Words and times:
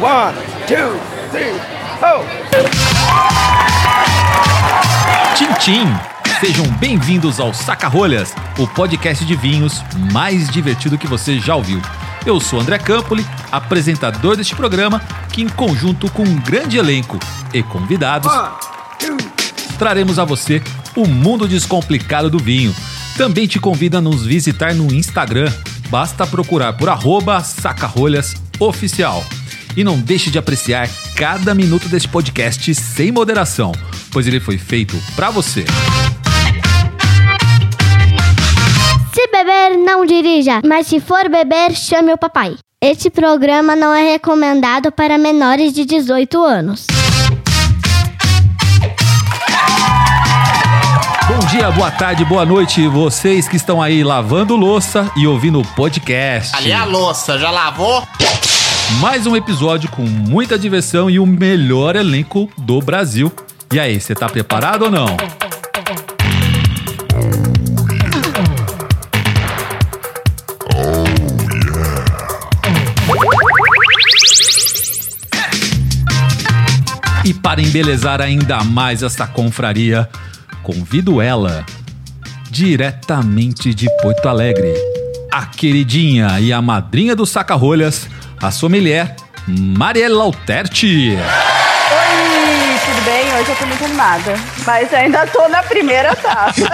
One, 0.00 0.32
two, 0.68 0.96
three, 1.32 1.58
ho! 2.00 2.24
Tchim! 5.58 5.88
Sejam 6.38 6.64
bem-vindos 6.78 7.40
ao 7.40 7.52
Saca-Rolhas, 7.52 8.32
o 8.60 8.68
podcast 8.68 9.24
de 9.24 9.34
vinhos 9.34 9.82
mais 10.12 10.48
divertido 10.50 10.96
que 10.96 11.08
você 11.08 11.40
já 11.40 11.56
ouviu. 11.56 11.82
Eu 12.24 12.38
sou 12.38 12.60
André 12.60 12.78
Campoli, 12.78 13.26
apresentador 13.50 14.36
deste 14.36 14.54
programa, 14.54 15.00
que 15.32 15.42
em 15.42 15.48
conjunto 15.48 16.08
com 16.12 16.22
um 16.22 16.36
grande 16.36 16.78
elenco 16.78 17.18
e 17.52 17.60
convidados, 17.60 18.30
traremos 19.80 20.16
a 20.20 20.24
você 20.24 20.62
o 20.94 21.08
mundo 21.08 21.48
descomplicado 21.48 22.30
do 22.30 22.38
vinho. 22.38 22.72
Também 23.16 23.48
te 23.48 23.58
convido 23.58 23.98
a 23.98 24.00
nos 24.00 24.24
visitar 24.24 24.72
no 24.76 24.94
Instagram. 24.94 25.52
Basta 25.90 26.24
procurar 26.24 26.74
por 26.74 26.88
arroba 26.88 27.42
sacarolhas 27.42 28.36
oficial. 28.60 29.24
E 29.78 29.84
não 29.84 29.96
deixe 29.96 30.28
de 30.28 30.36
apreciar 30.36 30.90
cada 31.14 31.54
minuto 31.54 31.88
deste 31.88 32.08
podcast 32.08 32.74
sem 32.74 33.12
moderação, 33.12 33.70
pois 34.10 34.26
ele 34.26 34.40
foi 34.40 34.58
feito 34.58 35.00
pra 35.14 35.30
você. 35.30 35.64
Se 39.14 39.28
beber, 39.28 39.78
não 39.78 40.04
dirija, 40.04 40.60
mas 40.66 40.88
se 40.88 40.98
for 40.98 41.28
beber, 41.28 41.76
chame 41.76 42.12
o 42.12 42.18
papai. 42.18 42.56
Este 42.82 43.08
programa 43.08 43.76
não 43.76 43.94
é 43.94 44.02
recomendado 44.14 44.90
para 44.90 45.16
menores 45.16 45.72
de 45.72 45.84
18 45.84 46.42
anos. 46.42 46.84
Bom 51.28 51.38
dia, 51.52 51.70
boa 51.70 51.92
tarde, 51.92 52.24
boa 52.24 52.44
noite, 52.44 52.88
vocês 52.88 53.46
que 53.46 53.54
estão 53.54 53.80
aí 53.80 54.02
lavando 54.02 54.56
louça 54.56 55.08
e 55.16 55.24
ouvindo 55.24 55.60
o 55.60 55.64
podcast. 55.76 56.56
Ali 56.56 56.72
é 56.72 56.74
a 56.74 56.84
louça, 56.84 57.38
já 57.38 57.52
lavou? 57.52 58.02
Mais 58.96 59.26
um 59.26 59.36
episódio 59.36 59.88
com 59.90 60.02
muita 60.02 60.58
diversão 60.58 61.08
e 61.08 61.20
o 61.20 61.26
melhor 61.26 61.94
elenco 61.94 62.50
do 62.58 62.80
Brasil. 62.80 63.30
E 63.72 63.78
aí, 63.78 64.00
você 64.00 64.12
tá 64.12 64.28
preparado 64.28 64.86
ou 64.86 64.90
não? 64.90 65.16
E 77.24 77.34
para 77.34 77.60
embelezar 77.60 78.20
ainda 78.20 78.64
mais 78.64 79.04
essa 79.04 79.26
confraria, 79.28 80.08
convido 80.62 81.20
ela, 81.20 81.64
diretamente 82.50 83.72
de 83.72 83.86
Porto 84.02 84.26
Alegre, 84.28 84.74
a 85.30 85.46
queridinha 85.46 86.40
e 86.40 86.52
a 86.52 86.60
madrinha 86.60 87.14
do 87.14 87.24
saca-rolhas, 87.26 88.07
a 88.40 88.50
sommelier 88.50 89.14
Mariela 89.46 90.24
Alterti. 90.24 91.10
Oi, 91.10 92.78
tudo 92.84 93.04
bem? 93.04 93.32
Hoje 93.34 93.50
eu 93.50 93.56
tô 93.56 93.66
muito 93.66 93.84
animada. 93.84 94.34
Mas 94.66 94.92
ainda 94.92 95.26
tô 95.26 95.48
na 95.48 95.62
primeira 95.62 96.14
taça. 96.14 96.68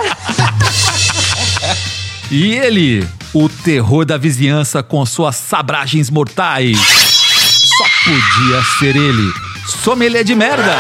E 2.31 2.55
ele, 2.55 3.07
o 3.33 3.49
terror 3.49 4.05
da 4.05 4.17
vizinhança 4.17 4.83
com 4.83 5.05
suas 5.07 5.37
sabragens 5.37 6.11
mortais. 6.11 6.79
Só 6.79 7.85
podia 8.05 8.63
ser 8.79 8.97
ele, 8.97 9.33
sommelier 9.67 10.25
de 10.25 10.35
merda. 10.35 10.77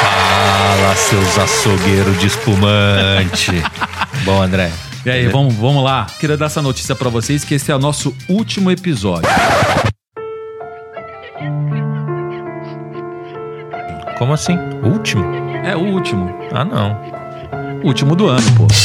Fala, 0.00 0.96
seus 0.96 1.38
açougueiros 1.38 2.18
de 2.18 2.26
espumante. 2.26 3.62
Bom, 4.24 4.42
André. 4.42 4.72
E 5.04 5.10
aí, 5.10 5.28
vamos, 5.28 5.54
vamos 5.54 5.84
lá. 5.84 6.06
Queria 6.18 6.36
dar 6.36 6.46
essa 6.46 6.60
notícia 6.60 6.94
pra 6.94 7.08
vocês 7.08 7.44
que 7.44 7.54
esse 7.54 7.70
é 7.70 7.74
o 7.74 7.78
nosso 7.78 8.14
último 8.28 8.70
episódio. 8.70 9.30
Como 14.18 14.32
assim? 14.32 14.58
Último? 14.82 15.24
É 15.64 15.76
o 15.76 15.80
último. 15.80 16.34
Ah, 16.52 16.64
não. 16.64 17.00
Último 17.84 18.16
do 18.16 18.26
ano, 18.28 18.42
pô. 18.56 18.66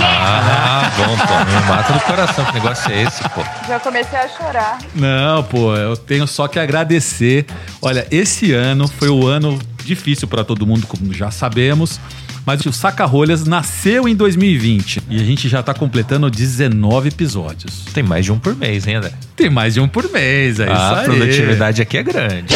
Ah, 0.00 0.90
bom, 0.96 1.16
pô. 1.16 1.44
Me 1.44 1.66
mata 1.68 1.92
do 1.92 2.00
coração. 2.00 2.44
Que 2.44 2.54
negócio 2.54 2.92
é 2.92 3.02
esse, 3.02 3.22
pô? 3.30 3.42
Já 3.66 3.80
comecei 3.80 4.18
a 4.18 4.28
chorar. 4.28 4.78
Não, 4.94 5.42
pô, 5.44 5.74
eu 5.76 5.96
tenho 5.96 6.26
só 6.26 6.46
que 6.46 6.58
agradecer. 6.58 7.46
Olha, 7.80 8.06
esse 8.10 8.52
ano 8.52 8.86
foi 8.88 9.08
o 9.08 9.26
ano 9.26 9.58
difícil 9.88 10.28
pra 10.28 10.44
todo 10.44 10.64
mundo, 10.66 10.86
como 10.86 11.12
já 11.12 11.30
sabemos. 11.30 11.98
Mas 12.46 12.64
o 12.64 12.72
Saca-Rolhas 12.72 13.44
nasceu 13.44 14.08
em 14.08 14.14
2020 14.14 15.02
e 15.10 15.20
a 15.20 15.24
gente 15.24 15.48
já 15.48 15.62
tá 15.62 15.74
completando 15.74 16.30
19 16.30 17.08
episódios. 17.08 17.82
Tem 17.92 18.02
mais 18.02 18.24
de 18.24 18.32
um 18.32 18.38
por 18.38 18.54
mês, 18.56 18.86
hein, 18.86 18.94
André? 18.94 19.12
Tem 19.36 19.50
mais 19.50 19.74
de 19.74 19.80
um 19.80 19.88
por 19.88 20.10
mês, 20.10 20.58
é 20.60 20.70
a 20.70 20.72
isso 20.72 20.94
aí. 21.00 21.04
produtividade 21.04 21.82
aqui 21.82 21.98
é 21.98 22.02
grande. 22.02 22.54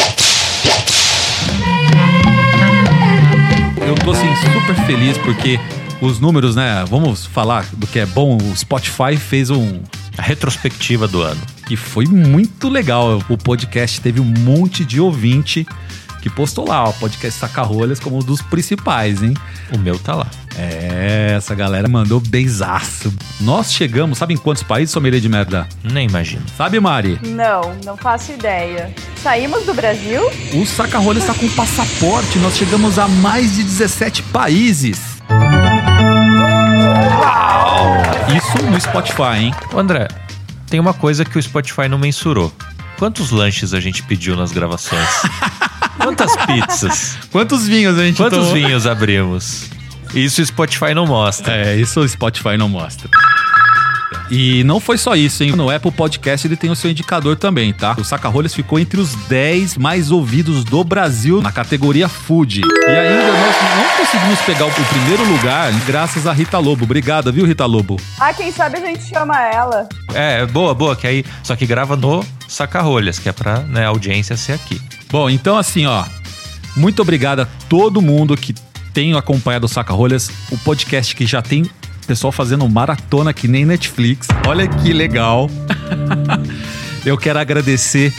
Eu 3.87 3.95
tô 3.95 4.11
assim 4.11 4.27
super 4.53 4.75
feliz 4.85 5.17
porque 5.19 5.59
os 6.01 6.19
números, 6.19 6.55
né? 6.55 6.83
Vamos 6.89 7.25
falar 7.25 7.65
do 7.73 7.85
que 7.85 7.99
é 7.99 8.05
bom. 8.05 8.37
O 8.37 8.55
Spotify 8.55 9.15
fez 9.17 9.49
um 9.49 9.81
A 10.17 10.21
retrospectiva 10.21 11.07
do 11.07 11.21
ano. 11.21 11.39
que 11.67 11.75
foi 11.75 12.05
muito 12.05 12.69
legal. 12.69 13.21
O 13.29 13.37
podcast 13.37 13.99
teve 14.01 14.19
um 14.19 14.25
monte 14.39 14.83
de 14.85 14.99
ouvinte 14.99 15.65
que 16.23 16.29
postou 16.29 16.65
lá, 16.65 16.85
ó, 16.85 16.89
o 16.89 16.93
podcast 16.93 17.37
Saca-Rolhas 17.37 17.99
como 17.99 18.15
um 18.15 18.19
dos 18.19 18.41
principais, 18.41 19.21
hein? 19.21 19.33
O 19.73 19.77
meu 19.77 19.99
tá 19.99 20.15
lá. 20.15 20.27
É, 20.57 21.33
essa 21.35 21.53
galera 21.53 21.89
mandou 21.89 22.21
benzaço. 22.21 23.13
Nós 23.41 23.73
chegamos, 23.73 24.19
sabe 24.19 24.33
em 24.33 24.37
quantos 24.37 24.63
países, 24.63 24.93
sommelier 24.93 25.19
de 25.19 25.27
merda? 25.27 25.67
Nem 25.83 26.07
imagino. 26.07 26.45
Sabe, 26.55 26.79
Mari? 26.79 27.19
Não, 27.23 27.75
não 27.83 27.97
faço 27.97 28.31
ideia. 28.31 28.95
Saímos 29.21 29.65
do 29.65 29.73
Brasil? 29.73 30.21
O 30.53 30.65
Saca-Rolhas 30.65 31.23
está 31.23 31.33
com 31.33 31.49
passaporte. 31.49 32.39
Nós 32.39 32.55
chegamos 32.55 32.97
a 32.97 33.05
mais 33.05 33.57
de 33.57 33.63
17 33.63 34.23
países. 34.23 35.01
Isso 38.33 38.65
no 38.65 38.79
Spotify, 38.79 39.39
hein? 39.39 39.55
Ô, 39.73 39.77
André, 39.77 40.07
tem 40.69 40.79
uma 40.79 40.93
coisa 40.93 41.25
que 41.25 41.37
o 41.37 41.43
Spotify 41.43 41.89
não 41.89 41.97
mensurou. 41.97 42.49
Quantos 42.97 43.29
lanches 43.29 43.73
a 43.73 43.81
gente 43.81 44.01
pediu 44.03 44.37
nas 44.37 44.53
gravações? 44.53 45.09
Quantas 45.97 46.35
pizzas? 46.45 47.17
Quantos 47.31 47.67
vinhos 47.67 47.97
a 47.97 48.03
gente 48.03 48.17
Quantos 48.17 48.39
tomou? 48.39 48.53
vinhos 48.53 48.85
abrimos? 48.87 49.69
Isso 50.13 50.41
o 50.41 50.45
Spotify 50.45 50.93
não 50.93 51.05
mostra. 51.07 51.55
É, 51.55 51.75
isso 51.75 51.99
o 51.99 52.07
Spotify 52.07 52.57
não 52.57 52.69
mostra. 52.69 53.09
E 54.29 54.63
não 54.63 54.79
foi 54.79 54.97
só 54.97 55.15
isso, 55.15 55.43
hein? 55.43 55.51
No 55.51 55.69
Apple 55.69 55.91
Podcast 55.91 56.47
ele 56.47 56.55
tem 56.55 56.69
o 56.69 56.75
seu 56.75 56.89
indicador 56.89 57.35
também, 57.35 57.73
tá? 57.73 57.95
O 57.99 58.03
Saca-Rolhas 58.03 58.53
ficou 58.53 58.79
entre 58.79 58.99
os 58.99 59.13
10 59.27 59.77
mais 59.77 60.11
ouvidos 60.11 60.63
do 60.63 60.83
Brasil 60.83 61.41
na 61.41 61.51
categoria 61.51 62.07
Food. 62.07 62.61
E 62.61 62.89
ainda 62.89 63.31
nós 63.31 63.55
não 63.75 63.97
conseguimos 63.97 64.39
pegar 64.41 64.65
o 64.65 64.71
primeiro 64.71 65.23
lugar 65.25 65.71
graças 65.85 66.25
a 66.25 66.33
Rita 66.33 66.57
Lobo. 66.57 66.85
Obrigada, 66.85 67.31
viu, 67.31 67.45
Rita 67.45 67.65
Lobo? 67.65 67.97
Ah, 68.19 68.33
quem 68.33 68.51
sabe 68.51 68.77
a 68.77 68.85
gente 68.85 69.03
chama 69.03 69.39
ela. 69.39 69.87
É, 70.13 70.45
boa, 70.45 70.73
boa, 70.73 70.95
que 70.95 71.05
aí. 71.05 71.25
Só 71.43 71.55
que 71.55 71.65
grava 71.65 71.95
no 71.95 72.25
Saca-Rolhas, 72.47 73.19
que 73.19 73.29
é 73.29 73.31
pra 73.31 73.59
né, 73.59 73.85
a 73.85 73.89
audiência 73.89 74.35
ser 74.37 74.53
aqui. 74.53 74.81
Bom, 75.13 75.29
então 75.29 75.55
assim, 75.55 75.85
ó. 75.85 76.05
Muito 76.75 77.03
obrigado 77.03 77.41
a 77.41 77.47
todo 77.69 78.01
mundo 78.01 78.35
que 78.35 78.51
tem 78.91 79.13
acompanhado 79.13 79.67
o 79.67 79.69
Saca-Rolhas, 79.69 80.31
o 80.51 80.57
podcast 80.57 81.15
que 81.15 81.27
já 81.27 81.39
tem 81.39 81.69
pessoal 82.07 82.31
fazendo 82.31 82.67
maratona 82.67 83.31
que 83.31 83.47
nem 83.47 83.63
Netflix. 83.63 84.27
Olha 84.47 84.67
que 84.67 84.91
legal. 84.91 85.51
Eu 87.05 87.15
quero 87.15 87.37
agradecer 87.37 88.11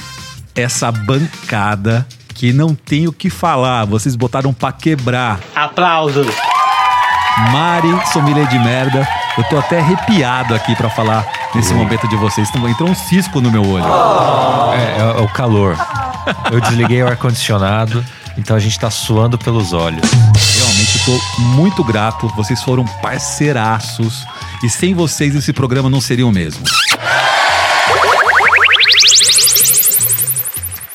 essa 0.54 0.92
bancada 0.92 2.06
que 2.32 2.52
não 2.52 2.76
tem 2.76 3.08
o 3.08 3.12
que 3.12 3.28
falar. 3.28 3.84
Vocês 3.86 4.14
botaram 4.14 4.54
pra 4.54 4.70
quebrar. 4.70 5.40
Aplausos. 5.52 6.28
Mari, 7.50 7.88
sommelier 8.12 8.46
de 8.46 8.58
merda. 8.60 9.04
Eu 9.36 9.42
tô 9.42 9.58
até 9.58 9.80
arrepiado 9.80 10.54
aqui 10.54 10.76
pra 10.76 10.88
falar 10.88 11.26
nesse 11.56 11.74
momento 11.74 12.06
de 12.06 12.14
vocês. 12.14 12.48
Entrou 12.54 12.88
um 12.88 12.94
cisco 12.94 13.40
no 13.40 13.50
meu 13.50 13.68
olho. 13.68 13.84
É, 14.74 15.18
é 15.18 15.22
o 15.22 15.28
calor. 15.28 15.76
Eu 16.50 16.60
desliguei 16.60 17.02
o 17.02 17.08
ar-condicionado, 17.08 18.04
então 18.36 18.56
a 18.56 18.60
gente 18.60 18.78
tá 18.78 18.90
suando 18.90 19.38
pelos 19.38 19.72
olhos. 19.72 20.08
Realmente 20.56 21.04
tô 21.04 21.40
muito 21.56 21.84
grato. 21.84 22.28
Vocês 22.36 22.62
foram 22.62 22.84
parceiraços. 23.02 24.24
E 24.62 24.70
sem 24.70 24.94
vocês 24.94 25.34
esse 25.34 25.52
programa 25.52 25.90
não 25.90 26.00
seria 26.00 26.26
o 26.26 26.32
mesmo. 26.32 26.64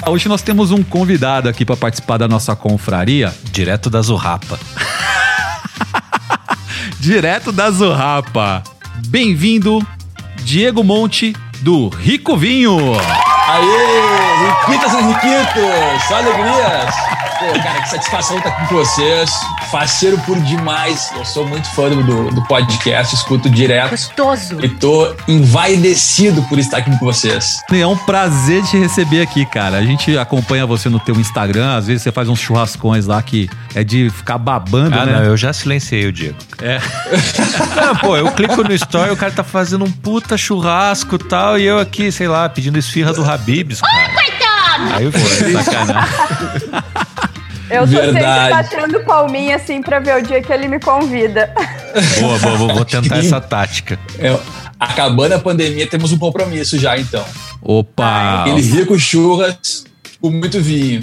Hoje 0.08 0.28
nós 0.28 0.42
temos 0.42 0.72
um 0.72 0.82
convidado 0.82 1.48
aqui 1.48 1.64
para 1.64 1.78
participar 1.78 2.18
da 2.18 2.28
nossa 2.28 2.56
confraria, 2.56 3.34
Direto 3.52 3.90
da 3.90 4.02
Zurrapa. 4.02 4.60
direto 7.00 7.52
da 7.52 7.70
Zurrapa. 7.70 8.64
Bem-vindo, 9.08 9.86
Diego 10.44 10.84
Monte, 10.84 11.36
do 11.62 11.90
Rico 11.90 12.36
Vinho. 12.36 12.76
Aê, 13.52 14.68
riquitas 14.68 14.94
e 14.94 15.02
riquitos, 15.02 16.12
alegrias. 16.12 16.96
Pô, 17.40 17.46
cara, 17.64 17.82
que 17.82 17.90
satisfação 17.90 18.38
estar 18.38 18.50
aqui 18.50 18.68
com 18.68 18.76
vocês. 18.76 19.32
Faceiro 19.72 20.18
por 20.26 20.38
demais. 20.42 21.10
Eu 21.16 21.24
sou 21.24 21.48
muito 21.48 21.70
fã 21.74 21.90
do, 21.90 22.30
do 22.32 22.44
podcast, 22.48 23.16
escuto 23.16 23.50
direto. 23.50 23.92
Gostoso. 23.92 24.60
E 24.62 24.68
tô 24.68 25.16
envaidecido 25.28 26.42
por 26.44 26.60
estar 26.60 26.78
aqui 26.80 26.90
com 26.98 27.06
vocês. 27.06 27.62
É 27.72 27.88
um 27.88 27.96
prazer 27.98 28.64
te 28.66 28.78
receber 28.78 29.22
aqui, 29.22 29.46
cara. 29.46 29.78
A 29.78 29.84
gente 29.84 30.18
acompanha 30.18 30.66
você 30.66 30.90
no 30.90 31.00
teu 31.00 31.16
Instagram, 31.16 31.78
às 31.78 31.88
vezes 31.88 32.04
você 32.04 32.12
faz 32.12 32.28
uns 32.28 32.40
churrascões 32.40 33.06
lá 33.06 33.22
que 33.22 33.50
é 33.74 33.84
de 33.86 34.10
ficar 34.10 34.38
babando, 34.38 35.00
Ah, 35.00 35.06
né? 35.06 35.14
não, 35.14 35.24
eu 35.24 35.38
já 35.38 35.54
silenciei 35.54 36.08
o 36.08 36.12
Diego. 36.12 36.38
É. 36.62 36.80
Não, 37.80 37.96
pô, 37.96 38.18
eu 38.18 38.30
clico 38.32 38.64
no 38.64 38.74
story, 38.74 39.12
o 39.12 39.18
cara 39.18 39.32
tá 39.32 39.44
fazendo 39.44 39.86
um 39.86 39.92
puta 39.92 40.38
churrasco 40.38 41.16
e 41.16 41.20
tal, 41.20 41.58
e 41.58 41.64
eu 41.64 41.80
aqui, 41.80 42.12
sei 42.12 42.28
lá, 42.28 42.50
pedindo 42.50 42.78
esfirra 42.78 43.14
do 43.14 43.24
Habibs, 43.24 43.80
cara. 43.82 44.96
Aí 44.96 45.06
eu 45.06 45.12
fui, 45.12 45.52
sacanagem. 45.64 46.10
Eu 47.70 47.82
tô 47.82 47.88
sempre 47.88 48.12
Verdade. 48.14 48.50
batendo 48.50 49.00
palminha 49.02 49.56
assim 49.56 49.82
pra 49.82 50.00
ver 50.00 50.16
o 50.18 50.22
dia 50.22 50.42
que 50.42 50.52
ele 50.52 50.68
me 50.68 50.80
convida. 50.80 51.54
Boa, 52.20 52.38
boa, 52.40 52.56
vou, 52.56 52.68
vou 52.76 52.86
tentar 52.86 53.18
essa 53.18 53.42
tática. 53.42 53.98
É, 54.20 54.38
acabando 54.80 55.34
a 55.34 55.40
pandemia, 55.40 55.88
temos 55.88 56.12
um 56.12 56.18
compromisso 56.18 56.78
já, 56.78 56.98
então. 56.98 57.26
Opa! 57.62 58.42
Aquele 58.42 58.62
rico 58.62 58.98
churras 59.00 59.86
com 60.22 60.30
muito 60.30 60.62
vinho. 60.62 61.02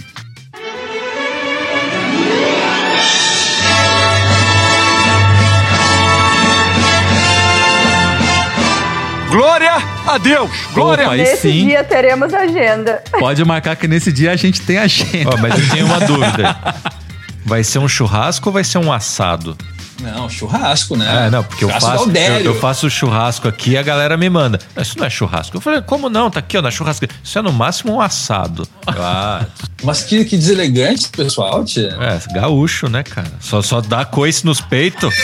Glória 10.07 10.15
a 10.15 10.19
Deus! 10.19 10.51
Glória! 10.73 11.07
Opa, 11.07 11.17
Nesse 11.17 11.51
sim. 11.51 11.67
dia 11.67 11.83
teremos 11.83 12.33
agenda. 12.33 13.03
Pode 13.19 13.45
marcar 13.45 13.75
que 13.77 13.89
nesse 13.89 14.13
dia 14.13 14.31
a 14.33 14.37
gente 14.37 14.61
tem 14.63 14.79
agenda. 14.79 15.31
Ó, 15.35 15.37
mas 15.37 15.59
eu 15.59 15.69
tenho 15.71 15.87
uma 15.87 15.99
dúvida. 16.01 16.57
Vai 17.45 17.63
ser 17.63 17.79
um 17.81 17.87
churrasco 17.89 18.49
ou 18.49 18.53
vai 18.53 18.65
ser 18.65 18.79
um 18.79 18.93
assado? 18.93 19.57
Não, 20.01 20.29
churrasco, 20.29 20.97
né? 20.97 21.27
É, 21.27 21.31
não, 21.31 21.45
porque 21.45 21.65
eu 21.65 21.69
Churrasco 21.69 22.11
faço, 22.11 22.11
eu, 22.19 22.41
eu 22.41 22.61
faço 22.61 22.91
churrasco 22.91 23.47
aqui 23.47 23.71
e 23.71 23.79
a 23.79 23.83
galera 23.85 24.17
me 24.17 24.29
manda. 24.29 24.59
Isso 24.77 24.99
não 24.99 25.07
é 25.07 25.11
churrasco. 25.11 25.57
Eu 25.57 25.61
falei, 25.61 25.81
como 25.81 26.09
não? 26.09 26.29
Tá 26.29 26.41
aqui, 26.41 26.59
ó, 26.59 26.63
na 26.63 26.73
churrasca. 26.73 27.09
Isso 27.23 27.39
é 27.39 27.43
no 27.43 27.53
máximo 27.53 27.95
um 27.95 28.01
assado. 28.01 28.67
Eu, 28.85 28.95
Ah, 29.01 29.47
Mas 29.85 30.03
que, 30.03 30.25
que 30.25 30.37
deselegante, 30.37 31.09
pessoal, 31.09 31.65
tia. 31.65 31.97
é, 32.01 32.35
gaúcho, 32.35 32.89
né, 32.89 33.05
cara? 33.05 33.31
Só, 33.41 33.63
só 33.63 33.81
dá 33.81 34.05
coice 34.05 34.45
nos 34.45 34.61
peitos. 34.61 35.15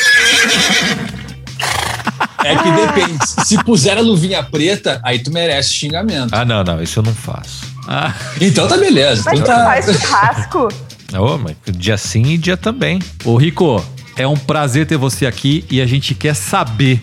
É 2.44 2.56
que 2.56 2.70
depende. 2.72 3.18
Se 3.46 3.62
puser 3.64 3.96
a 3.96 4.00
luvinha 4.00 4.42
preta, 4.42 5.00
aí 5.04 5.18
tu 5.18 5.30
merece 5.32 5.74
xingamento. 5.74 6.32
Ah, 6.32 6.44
não, 6.44 6.62
não, 6.64 6.82
isso 6.82 6.98
eu 6.98 7.02
não 7.02 7.14
faço. 7.14 7.64
Ah, 7.86 8.12
Então 8.40 8.66
tá 8.68 8.76
beleza. 8.76 9.22
Mas 9.24 9.40
Então 9.40 9.54
tu 9.54 9.58
tá. 9.58 9.64
faz 9.64 10.00
churrasco? 10.00 10.68
Ô, 11.14 11.38
mas 11.38 11.56
dia 11.76 11.96
sim 11.96 12.24
e 12.26 12.38
dia 12.38 12.56
também. 12.56 12.98
Ô, 13.24 13.36
Rico, 13.36 13.84
é 14.16 14.26
um 14.26 14.36
prazer 14.36 14.86
ter 14.86 14.96
você 14.96 15.26
aqui 15.26 15.64
e 15.70 15.80
a 15.80 15.86
gente 15.86 16.14
quer 16.14 16.34
saber 16.34 17.02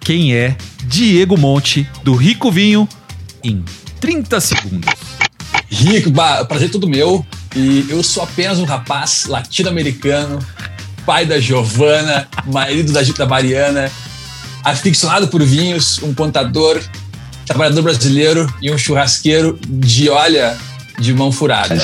quem 0.00 0.34
é 0.34 0.56
Diego 0.84 1.36
Monte, 1.38 1.88
do 2.02 2.14
Rico 2.14 2.50
Vinho, 2.50 2.88
em 3.42 3.64
30 4.00 4.40
segundos. 4.40 4.94
Rico, 5.68 6.10
prazer 6.46 6.70
todo 6.70 6.88
meu. 6.88 7.24
E 7.54 7.86
eu 7.88 8.02
sou 8.02 8.22
apenas 8.22 8.58
um 8.58 8.64
rapaz 8.64 9.26
latino-americano, 9.26 10.38
pai 11.06 11.24
da 11.26 11.38
Giovana, 11.38 12.28
marido 12.46 12.92
da, 12.92 13.02
da 13.02 13.26
Mariana, 13.26 13.90
aficionado 14.64 15.28
por 15.28 15.42
vinhos, 15.42 16.02
um 16.02 16.14
contador, 16.14 16.80
trabalhador 17.46 17.82
brasileiro 17.82 18.52
e 18.60 18.70
um 18.70 18.78
churrasqueiro 18.78 19.58
de 19.68 20.08
olha 20.08 20.56
de 20.98 21.12
mão 21.12 21.32
furada. 21.32 21.76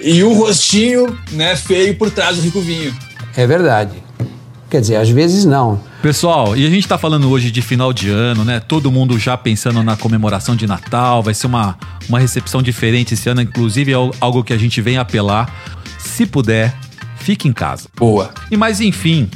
E 0.00 0.22
um 0.22 0.32
rostinho, 0.32 1.18
né, 1.32 1.56
feio 1.56 1.96
por 1.96 2.10
trás 2.10 2.36
do 2.36 2.42
Rico 2.42 2.60
Vinho. 2.60 2.96
É 3.36 3.46
verdade. 3.46 4.02
Quer 4.70 4.80
dizer, 4.80 4.96
às 4.96 5.08
vezes 5.08 5.44
não. 5.44 5.80
Pessoal, 6.02 6.56
e 6.56 6.66
a 6.66 6.70
gente 6.70 6.86
tá 6.86 6.96
falando 6.96 7.28
hoje 7.30 7.50
de 7.50 7.62
final 7.62 7.92
de 7.92 8.10
ano, 8.10 8.44
né? 8.44 8.60
Todo 8.60 8.92
mundo 8.92 9.18
já 9.18 9.36
pensando 9.36 9.82
na 9.82 9.96
comemoração 9.96 10.54
de 10.54 10.66
Natal, 10.66 11.22
vai 11.22 11.34
ser 11.34 11.46
uma, 11.46 11.76
uma 12.08 12.20
recepção 12.20 12.62
diferente 12.62 13.14
esse 13.14 13.28
ano, 13.28 13.40
inclusive 13.40 13.92
é 13.92 13.96
algo 14.20 14.44
que 14.44 14.52
a 14.52 14.58
gente 14.58 14.80
vem 14.80 14.98
apelar. 14.98 15.52
Se 15.98 16.26
puder, 16.26 16.76
fique 17.16 17.48
em 17.48 17.52
casa. 17.52 17.88
Boa. 17.96 18.30
E 18.50 18.56
mas 18.56 18.80
enfim, 18.80 19.28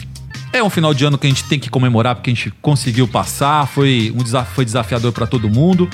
é 0.52 0.62
um 0.62 0.70
final 0.70 0.92
de 0.92 1.04
ano 1.04 1.16
que 1.16 1.26
a 1.26 1.30
gente 1.30 1.44
tem 1.44 1.58
que 1.58 1.70
comemorar 1.70 2.14
porque 2.14 2.30
a 2.30 2.34
gente 2.34 2.52
conseguiu 2.60 3.08
passar, 3.08 3.66
foi 3.66 4.12
um 4.14 4.22
desafio, 4.22 4.54
foi 4.54 4.64
desafiador 4.64 5.12
para 5.12 5.26
todo 5.26 5.48
mundo. 5.48 5.88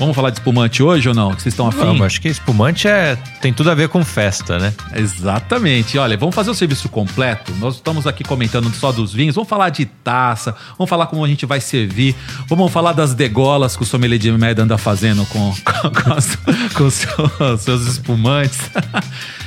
Vamos 0.00 0.16
falar 0.16 0.30
de 0.30 0.38
espumante 0.38 0.82
hoje 0.82 1.10
ou 1.10 1.14
não? 1.14 1.34
Que 1.34 1.42
vocês 1.42 1.52
estão 1.52 1.68
afim? 1.68 1.80
Vamos, 1.80 2.00
acho 2.00 2.22
que 2.22 2.28
espumante 2.28 2.88
é, 2.88 3.16
tem 3.42 3.52
tudo 3.52 3.70
a 3.70 3.74
ver 3.74 3.90
com 3.90 4.02
festa, 4.02 4.58
né? 4.58 4.72
Exatamente. 4.96 5.98
Olha, 5.98 6.16
vamos 6.16 6.34
fazer 6.34 6.50
o 6.50 6.54
serviço 6.54 6.88
completo. 6.88 7.52
Nós 7.56 7.74
estamos 7.74 8.06
aqui 8.06 8.24
comentando 8.24 8.72
só 8.74 8.92
dos 8.92 9.12
vinhos. 9.12 9.34
Vamos 9.34 9.50
falar 9.50 9.68
de 9.68 9.84
taça. 9.84 10.56
Vamos 10.78 10.88
falar 10.88 11.06
como 11.06 11.22
a 11.22 11.28
gente 11.28 11.44
vai 11.44 11.60
servir. 11.60 12.16
Vamos 12.48 12.72
falar 12.72 12.94
das 12.94 13.12
degolas 13.12 13.76
que 13.76 13.82
o 13.82 13.86
sommelier 13.86 14.18
de 14.18 14.32
merda 14.32 14.62
anda 14.62 14.78
fazendo 14.78 15.26
com, 15.26 15.52
com, 15.62 16.02
com 16.02 16.14
os, 16.14 16.36
com 16.72 16.88
seus, 16.88 17.60
seus 17.60 17.86
espumantes. 17.86 18.58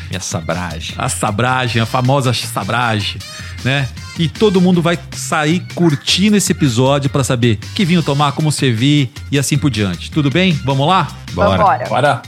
Minha 0.07 0.19
sabragem. 0.19 0.93
A 0.99 1.09
sabragem, 1.09 1.81
a 1.81 1.85
famosa 1.87 2.31
sabragem, 2.31 3.17
né? 3.63 3.89
E 4.17 4.27
todo 4.27 4.61
mundo 4.61 4.81
vai 4.81 4.97
sair 5.15 5.63
curtindo 5.73 6.37
esse 6.37 6.51
episódio 6.51 7.09
para 7.09 7.23
saber 7.23 7.57
que 7.73 7.83
vinho 7.83 8.03
tomar, 8.03 8.33
como 8.33 8.51
servir 8.51 9.11
e 9.31 9.39
assim 9.39 9.57
por 9.57 9.71
diante. 9.71 10.11
Tudo 10.11 10.29
bem? 10.29 10.53
Vamos 10.63 10.87
lá? 10.87 11.07
Bora. 11.33 11.57
Vambora. 11.57 11.89
Bora. 11.89 12.21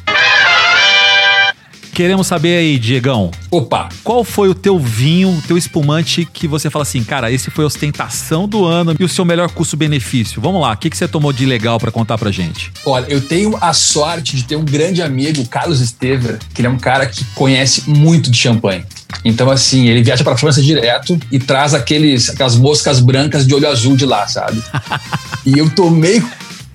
Queremos 1.95 2.27
saber 2.27 2.57
aí, 2.57 2.77
Diegão, 2.77 3.31
Opa. 3.49 3.87
Qual 4.03 4.21
foi 4.25 4.49
o 4.49 4.53
teu 4.53 4.77
vinho, 4.77 5.29
o 5.29 5.41
teu 5.41 5.57
espumante 5.57 6.25
que 6.25 6.45
você 6.45 6.69
fala 6.69 6.83
assim, 6.83 7.01
cara, 7.01 7.31
esse 7.31 7.49
foi 7.49 7.63
a 7.63 7.67
ostentação 7.67 8.49
do 8.49 8.65
ano 8.65 8.93
e 8.99 9.03
o 9.05 9.07
seu 9.07 9.23
melhor 9.23 9.49
custo-benefício? 9.49 10.41
Vamos 10.41 10.61
lá, 10.61 10.73
o 10.73 10.77
que, 10.77 10.89
que 10.89 10.97
você 10.97 11.07
tomou 11.07 11.31
de 11.31 11.45
legal 11.45 11.79
pra 11.79 11.91
contar 11.91 12.17
pra 12.17 12.31
gente? 12.31 12.69
Olha, 12.85 13.05
eu 13.07 13.21
tenho 13.21 13.57
a 13.61 13.71
sorte 13.71 14.35
de 14.35 14.43
ter 14.43 14.57
um 14.57 14.65
grande 14.65 15.01
amigo, 15.01 15.41
o 15.41 15.47
Carlos 15.47 15.79
Estever, 15.79 16.37
que 16.53 16.59
ele 16.59 16.67
é 16.67 16.69
um 16.69 16.77
cara 16.77 17.05
que 17.05 17.23
conhece 17.33 17.89
muito 17.89 18.29
de 18.29 18.37
champanhe. 18.37 18.83
Então, 19.23 19.49
assim, 19.49 19.87
ele 19.87 20.03
viaja 20.03 20.23
pra 20.23 20.37
França 20.37 20.61
direto 20.61 21.19
e 21.31 21.39
traz 21.39 21.73
aqueles, 21.73 22.29
aquelas 22.29 22.55
moscas 22.55 22.99
brancas 22.99 23.45
de 23.45 23.53
olho 23.53 23.67
azul 23.67 23.95
de 23.95 24.05
lá, 24.05 24.27
sabe? 24.27 24.61
e 25.45 25.57
eu 25.57 25.69
tomei 25.69 26.21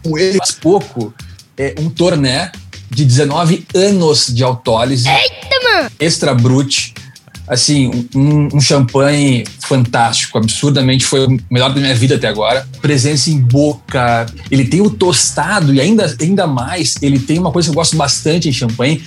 com 0.03 0.19
ele 0.19 0.39
faz 0.39 0.53
pouco 0.53 1.13
é, 1.57 1.75
um 1.79 1.91
torné 1.91 2.51
de 2.91 3.05
19 3.05 3.67
anos 3.75 4.27
de 4.29 4.43
autólise. 4.43 5.09
Extra 5.99 6.35
brut. 6.35 6.95
Assim, 7.47 8.09
um, 8.15 8.49
um 8.55 8.61
champanhe 8.61 9.45
fantástico, 9.59 10.39
absurdamente 10.39 11.05
foi 11.05 11.27
o 11.27 11.37
melhor 11.51 11.75
da 11.75 11.81
minha 11.81 11.95
vida 11.95 12.15
até 12.15 12.29
agora. 12.29 12.67
Presença 12.81 13.29
em 13.29 13.41
boca, 13.41 14.27
ele 14.51 14.65
tem 14.65 14.81
o 14.81 14.89
tostado 14.89 15.75
e 15.75 15.81
ainda, 15.81 16.17
ainda 16.21 16.47
mais, 16.47 16.95
ele 17.03 17.19
tem 17.19 17.41
uma 17.41 17.51
coisa 17.51 17.67
que 17.67 17.73
eu 17.73 17.75
gosto 17.75 17.97
bastante 17.97 18.49
em 18.49 18.53
champanhe, 18.53 19.03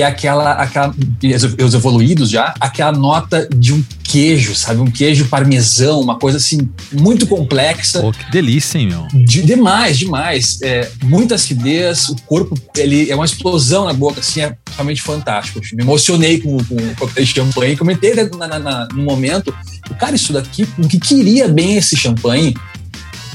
que 0.00 0.04
é 0.04 0.06
aquela, 0.06 0.52
aquela 0.52 0.94
os 1.64 1.74
evoluídos 1.74 2.30
já, 2.30 2.54
aquela 2.58 2.92
nota 2.92 3.46
de 3.54 3.74
um 3.74 3.84
queijo, 4.02 4.54
sabe? 4.54 4.80
Um 4.80 4.90
queijo 4.90 5.26
parmesão, 5.28 6.00
uma 6.00 6.18
coisa 6.18 6.38
assim 6.38 6.68
muito 6.90 7.26
complexa. 7.26 8.00
Pô, 8.00 8.10
que 8.10 8.30
delícia, 8.30 8.78
hein, 8.78 8.88
meu? 8.88 9.06
De- 9.24 9.42
demais, 9.42 9.98
demais. 9.98 10.58
É, 10.62 10.90
muita 11.04 11.34
acidez, 11.34 12.08
o 12.08 12.16
corpo 12.22 12.58
ele 12.76 13.10
é 13.10 13.14
uma 13.14 13.24
explosão 13.26 13.84
na 13.84 13.92
boca, 13.92 14.20
assim, 14.20 14.40
é 14.40 14.56
realmente 14.74 15.02
fantástico. 15.02 15.60
Me 15.74 15.82
emocionei 15.82 16.40
com, 16.40 16.56
com 16.64 16.74
o 16.76 16.96
coquetel 16.96 17.24
de 17.24 17.32
champanhe. 17.32 17.76
Comentei 17.76 18.14
na, 18.14 18.48
na- 18.48 18.58
na- 18.58 18.88
no 18.92 19.02
momento, 19.02 19.54
cara, 19.98 20.16
isso 20.16 20.32
daqui, 20.32 20.66
o 20.78 20.88
que 20.88 20.98
queria 20.98 21.46
bem 21.46 21.76
esse 21.76 21.94
champanhe, 21.96 22.54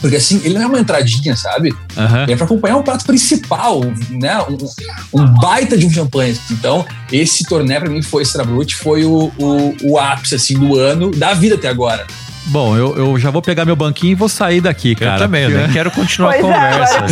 porque 0.06 0.18
assim, 0.18 0.40
ele 0.44 0.54
não 0.54 0.62
é 0.62 0.68
uma 0.68 0.80
entradinha, 0.80 1.36
sabe? 1.36 1.76
Aham. 1.98 2.24
Ele 2.24 2.34
é 2.34 2.36
para 2.36 2.46
acompanhar 2.46 2.78
o 2.78 2.84
prato 2.84 3.04
principal, 3.06 3.82
né? 4.12 4.38
Um, 4.44 5.20
um 5.22 5.26
baita 5.40 5.76
de 5.76 5.84
um 5.88 5.90
champanhe. 5.90 6.40
Então, 6.52 6.86
esse 7.12 7.44
torneio 7.46 7.82
para 7.82 7.90
mim 7.90 8.04
foi 8.04 8.22
extra 8.22 8.44
brut, 8.44 8.76
foi 8.76 9.04
o, 9.04 9.32
o, 9.40 9.76
o 9.84 9.98
ápice 10.00 10.36
assim 10.36 10.60
do 10.60 10.78
ano, 10.78 11.10
da 11.10 11.34
vida 11.34 11.56
até 11.56 11.68
agora. 11.70 12.06
Bom, 12.48 12.78
eu, 12.78 12.96
eu 12.96 13.18
já 13.18 13.32
vou 13.32 13.42
pegar 13.42 13.66
meu 13.66 13.76
banquinho 13.76 14.12
e 14.12 14.16
vou 14.16 14.30
sair 14.30 14.62
daqui, 14.62 14.92
Eu 14.92 14.98
cara. 14.98 15.18
também, 15.18 15.46
eu 15.46 15.50
nem 15.50 15.72
quero 15.72 15.90
continuar 15.90 16.36
a 16.36 16.38
Pois 16.40 16.46
é, 16.46 16.54
conversa. 16.54 16.98
agora- 16.98 17.12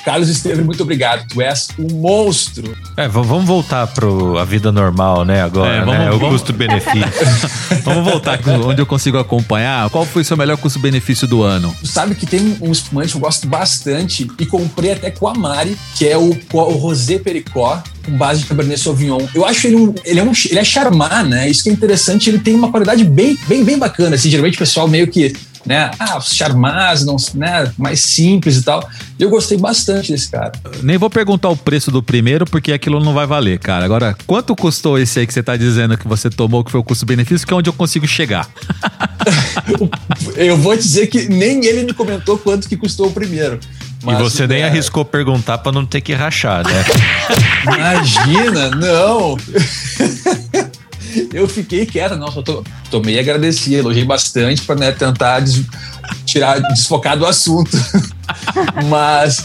Carlos 0.04 0.28
Esteves, 0.28 0.64
muito 0.64 0.82
obrigado. 0.82 1.26
Tu 1.28 1.40
és 1.40 1.68
um 1.78 1.94
monstro. 1.94 2.76
É, 2.96 3.08
vamos 3.08 3.46
voltar 3.46 3.86
pro 3.86 4.36
a 4.38 4.44
vida 4.44 4.70
normal, 4.70 5.24
né? 5.24 5.42
Agora, 5.42 5.72
É, 5.76 5.80
vamos- 5.80 5.94
né? 5.98 6.10
O 6.10 6.18
vamos- 6.18 6.34
custo-benefício. 6.42 7.04
Vamos 7.84 8.04
voltar 8.10 8.40
onde 8.66 8.80
eu 8.80 8.86
consigo 8.86 9.18
acompanhar. 9.18 9.90
Qual 9.90 10.06
foi 10.06 10.22
o 10.22 10.24
seu 10.24 10.36
melhor 10.38 10.56
custo-benefício 10.56 11.26
do 11.28 11.42
ano? 11.42 11.74
Tu 11.80 11.86
sabe 11.86 12.14
que 12.14 12.24
tem 12.24 12.56
um 12.62 12.72
espumante 12.72 13.10
que 13.10 13.16
eu 13.16 13.20
gosto 13.20 13.46
bastante 13.46 14.26
e 14.38 14.46
comprei 14.46 14.92
até 14.92 15.10
com 15.10 15.28
a 15.28 15.34
Mari, 15.34 15.76
que 15.94 16.06
é 16.08 16.16
o, 16.16 16.34
o 16.52 16.60
Rosé 16.76 17.18
Pericó, 17.18 17.82
com 18.06 18.16
base 18.16 18.40
de 18.40 18.46
Cabernet 18.46 18.80
Sauvignon. 18.80 19.20
Eu 19.34 19.44
acho 19.44 19.66
ele 19.66 19.76
um, 19.76 19.94
ele 20.04 20.18
é 20.20 20.22
um, 20.22 20.32
ele 20.48 20.58
é 20.58 20.64
charmar, 20.64 21.24
né? 21.26 21.48
Isso 21.50 21.62
que 21.64 21.68
é 21.68 21.72
interessante, 21.72 22.30
ele 22.30 22.38
tem 22.38 22.54
uma 22.54 22.70
qualidade 22.70 23.04
bem, 23.04 23.36
bem, 23.46 23.62
bem 23.64 23.78
bacana. 23.78 24.16
Assim, 24.16 24.30
geralmente 24.30 24.54
o 24.54 24.58
pessoal 24.58 24.88
meio 24.88 25.06
que 25.08 25.34
né? 25.64 25.90
Ah, 25.98 26.18
os 26.18 26.34
charmaz, 26.34 27.04
não, 27.04 27.16
né? 27.34 27.72
mais 27.78 28.00
simples 28.00 28.58
e 28.58 28.62
tal. 28.62 28.88
E 29.18 29.22
eu 29.22 29.30
gostei 29.30 29.56
bastante 29.56 30.12
desse 30.12 30.30
cara. 30.30 30.52
Nem 30.82 30.98
vou 30.98 31.10
perguntar 31.10 31.48
o 31.48 31.56
preço 31.56 31.90
do 31.90 32.02
primeiro, 32.02 32.44
porque 32.44 32.72
aquilo 32.72 33.00
não 33.00 33.14
vai 33.14 33.26
valer, 33.26 33.58
cara. 33.58 33.84
Agora, 33.84 34.16
quanto 34.26 34.54
custou 34.54 34.98
esse 34.98 35.20
aí 35.20 35.26
que 35.26 35.32
você 35.32 35.42
tá 35.42 35.56
dizendo 35.56 35.96
que 35.96 36.06
você 36.06 36.28
tomou, 36.28 36.64
que 36.64 36.70
foi 36.70 36.80
o 36.80 36.84
custo-benefício, 36.84 37.46
que 37.46 37.52
é 37.52 37.56
onde 37.56 37.68
eu 37.68 37.74
consigo 37.74 38.06
chegar? 38.06 38.48
eu 40.36 40.56
vou 40.56 40.76
dizer 40.76 41.06
que 41.06 41.28
nem 41.28 41.64
ele 41.64 41.84
me 41.84 41.94
comentou 41.94 42.38
quanto 42.38 42.68
que 42.68 42.76
custou 42.76 43.08
o 43.08 43.12
primeiro. 43.12 43.58
Mas, 44.04 44.20
e 44.20 44.22
você 44.22 44.46
nem 44.46 44.60
é... 44.60 44.66
arriscou 44.66 45.04
perguntar 45.04 45.58
para 45.58 45.72
não 45.72 45.86
ter 45.86 46.00
que 46.02 46.12
rachar, 46.12 46.62
né? 46.66 46.84
Imagina, 47.64 48.70
não. 48.70 49.36
eu 51.32 51.48
fiquei 51.48 51.86
quieto, 51.86 52.16
não, 52.16 52.30
só 52.30 52.42
tô, 52.42 52.64
tomei 52.90 53.18
agradeci, 53.18 53.74
elogiei 53.74 54.04
bastante 54.04 54.62
para 54.62 54.76
né, 54.76 54.92
tentar 54.92 55.40
des, 55.40 55.62
tirar, 56.24 56.60
desfocar 56.60 57.16
do 57.16 57.26
assunto. 57.26 57.76
Mas 58.88 59.44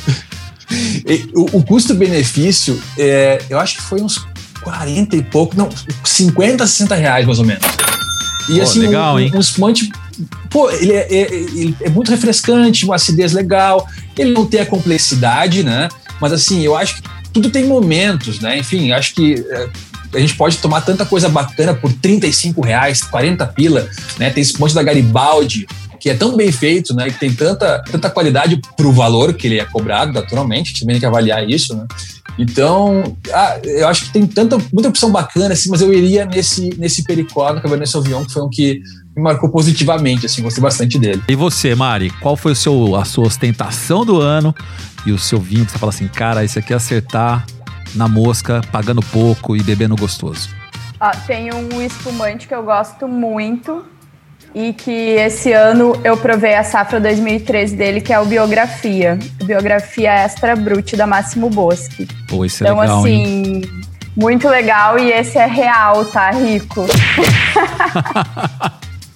o, 1.36 1.58
o 1.58 1.64
custo-benefício, 1.64 2.82
é, 2.98 3.42
eu 3.50 3.60
acho 3.60 3.78
que 3.78 3.82
foi 3.82 4.02
uns 4.02 4.26
40 4.62 5.16
e 5.16 5.24
pouco, 5.24 5.56
não, 5.58 5.70
50, 6.04 6.66
60 6.66 6.96
reais 6.96 7.26
mais 7.26 7.40
ou 7.40 7.46
menos. 7.46 7.64
E 8.50 8.56
Pô, 8.56 8.62
assim, 8.62 8.80
legal, 8.80 9.16
um, 9.16 9.20
hein? 9.20 9.32
um 9.34 9.40
espumante, 9.40 9.92
pô, 10.50 10.70
ele 10.72 10.94
é, 10.94 11.08
é, 11.10 11.34
ele 11.34 11.76
é 11.82 11.90
muito 11.90 12.10
refrescante, 12.10 12.86
uma 12.86 12.96
acidez 12.96 13.34
legal, 13.34 13.88
ele 14.18 14.34
não 14.34 14.46
tem 14.46 14.62
a 14.62 14.66
complexidade, 14.66 15.64
né? 15.64 15.88
Mas 16.20 16.34
assim, 16.34 16.62
eu 16.62 16.76
acho 16.76 16.96
que 16.96 17.10
tudo 17.32 17.50
tem 17.50 17.66
momentos, 17.66 18.40
né? 18.40 18.58
Enfim, 18.58 18.92
acho 18.92 19.14
que 19.14 19.46
é, 19.50 19.70
a 20.14 20.20
gente 20.20 20.36
pode 20.36 20.58
tomar 20.58 20.82
tanta 20.82 21.06
coisa 21.06 21.30
bacana 21.30 21.74
por 21.74 21.92
35 21.94 22.62
reais, 22.62 23.02
40 23.02 23.46
pila, 23.48 23.88
né? 24.18 24.30
Tem 24.30 24.42
esse 24.42 24.60
monte 24.60 24.74
da 24.74 24.84
Garibaldi, 24.84 25.68
que 26.00 26.10
é 26.10 26.14
tão 26.14 26.36
bem 26.36 26.52
feito, 26.52 26.94
né? 26.96 27.10
Que 27.10 27.20
tem 27.20 27.34
tanta, 27.34 27.84
tanta 27.92 28.10
qualidade 28.10 28.60
pro 28.76 28.92
valor 28.92 29.34
que 29.34 29.48
ele 29.48 29.60
é 29.60 29.66
cobrado, 29.66 30.14
naturalmente, 30.14 30.72
a 30.72 30.74
gente 30.74 30.86
tem 30.86 31.00
que 31.00 31.06
avaliar 31.06 31.48
isso, 31.48 31.76
né? 31.76 31.86
Então, 32.40 33.18
ah, 33.34 33.60
eu 33.66 33.88
acho 33.90 34.06
que 34.06 34.14
tem 34.14 34.26
tanta, 34.26 34.58
muita 34.72 34.88
opção 34.88 35.12
bacana, 35.12 35.54
assim, 35.54 35.70
mas 35.70 35.82
eu 35.82 35.94
iria 35.94 36.26
nesse, 36.26 36.74
nesse 36.78 37.04
Pericó, 37.04 37.54
no 37.54 37.62
Cabernet 37.62 37.90
Sauvignon, 37.90 38.24
que 38.24 38.32
foi 38.32 38.42
um 38.42 38.50
que 38.50 38.82
me 39.14 39.22
marcou 39.22 39.50
positivamente, 39.50 40.26
assim, 40.26 40.42
gostei 40.42 40.62
bastante 40.62 40.98
dele. 40.98 41.22
E 41.28 41.36
você, 41.36 41.76
Mari, 41.76 42.10
qual 42.22 42.38
foi 42.38 42.54
o 42.54 42.56
seu, 42.56 42.96
a 42.96 43.04
sua 43.04 43.28
ostentação 43.28 44.06
do 44.06 44.22
ano 44.22 44.56
e 45.06 45.12
o 45.12 45.20
seu 45.20 45.38
vinho 45.38 45.66
que 45.66 45.74
você 45.74 45.78
fala 45.78 45.92
assim, 45.92 46.08
cara, 46.08 46.46
esse 46.46 46.58
aqui 46.58 46.72
é 46.72 46.78
acertar 46.78 47.46
na 47.96 48.08
mosca, 48.08 48.62
pagando 48.72 49.02
pouco 49.02 49.56
e 49.56 49.64
bebendo 49.64 49.96
gostoso? 49.96 50.50
Ó, 51.00 51.12
tem 51.26 51.54
um 51.54 51.82
espumante 51.82 52.48
que 52.48 52.54
eu 52.54 52.64
gosto 52.64 53.08
muito 53.08 53.86
e 54.54 54.74
que 54.74 54.92
esse 54.92 55.52
ano 55.54 55.94
eu 56.04 56.18
provei 56.18 56.56
a 56.56 56.64
safra 56.64 57.00
2013 57.00 57.76
dele, 57.76 58.02
que 58.02 58.12
é 58.12 58.20
o 58.20 58.26
Biografia. 58.26 59.18
Biografia 59.44 60.12
Extra 60.12 60.56
Brute 60.56 60.96
da 60.96 61.08
Máximo 61.08 61.50
Bosque. 61.50 62.08
Pô, 62.28 62.44
esse 62.44 62.64
é 62.64 62.68
então, 62.68 62.80
legal, 62.80 63.00
assim, 63.00 63.12
hein? 63.12 63.62
muito 64.16 64.50
legal 64.50 65.00
e 65.00 65.12
esse 65.12 65.38
é 65.38 65.46
real, 65.46 66.06
tá, 66.06 66.32
Rico? 66.32 66.86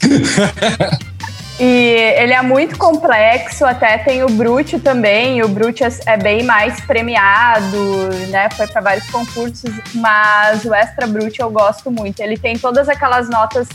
E 1.59 1.65
ele 1.65 2.33
é 2.33 2.41
muito 2.41 2.77
complexo, 2.77 3.63
até 3.63 3.97
tem 3.99 4.23
o 4.23 4.27
Brute 4.27 4.79
também. 4.79 5.43
O 5.43 5.47
Brute 5.47 5.83
é 6.05 6.17
bem 6.17 6.43
mais 6.43 6.81
premiado, 6.81 8.09
né? 8.29 8.49
Foi 8.51 8.67
para 8.67 8.81
vários 8.81 9.09
concursos, 9.09 9.71
mas 9.93 10.65
o 10.65 10.73
Extra 10.73 11.05
Brute 11.05 11.39
eu 11.39 11.51
gosto 11.51 11.91
muito. 11.91 12.19
Ele 12.21 12.37
tem 12.37 12.57
todas 12.57 12.89
aquelas 12.89 13.29
notas 13.29 13.67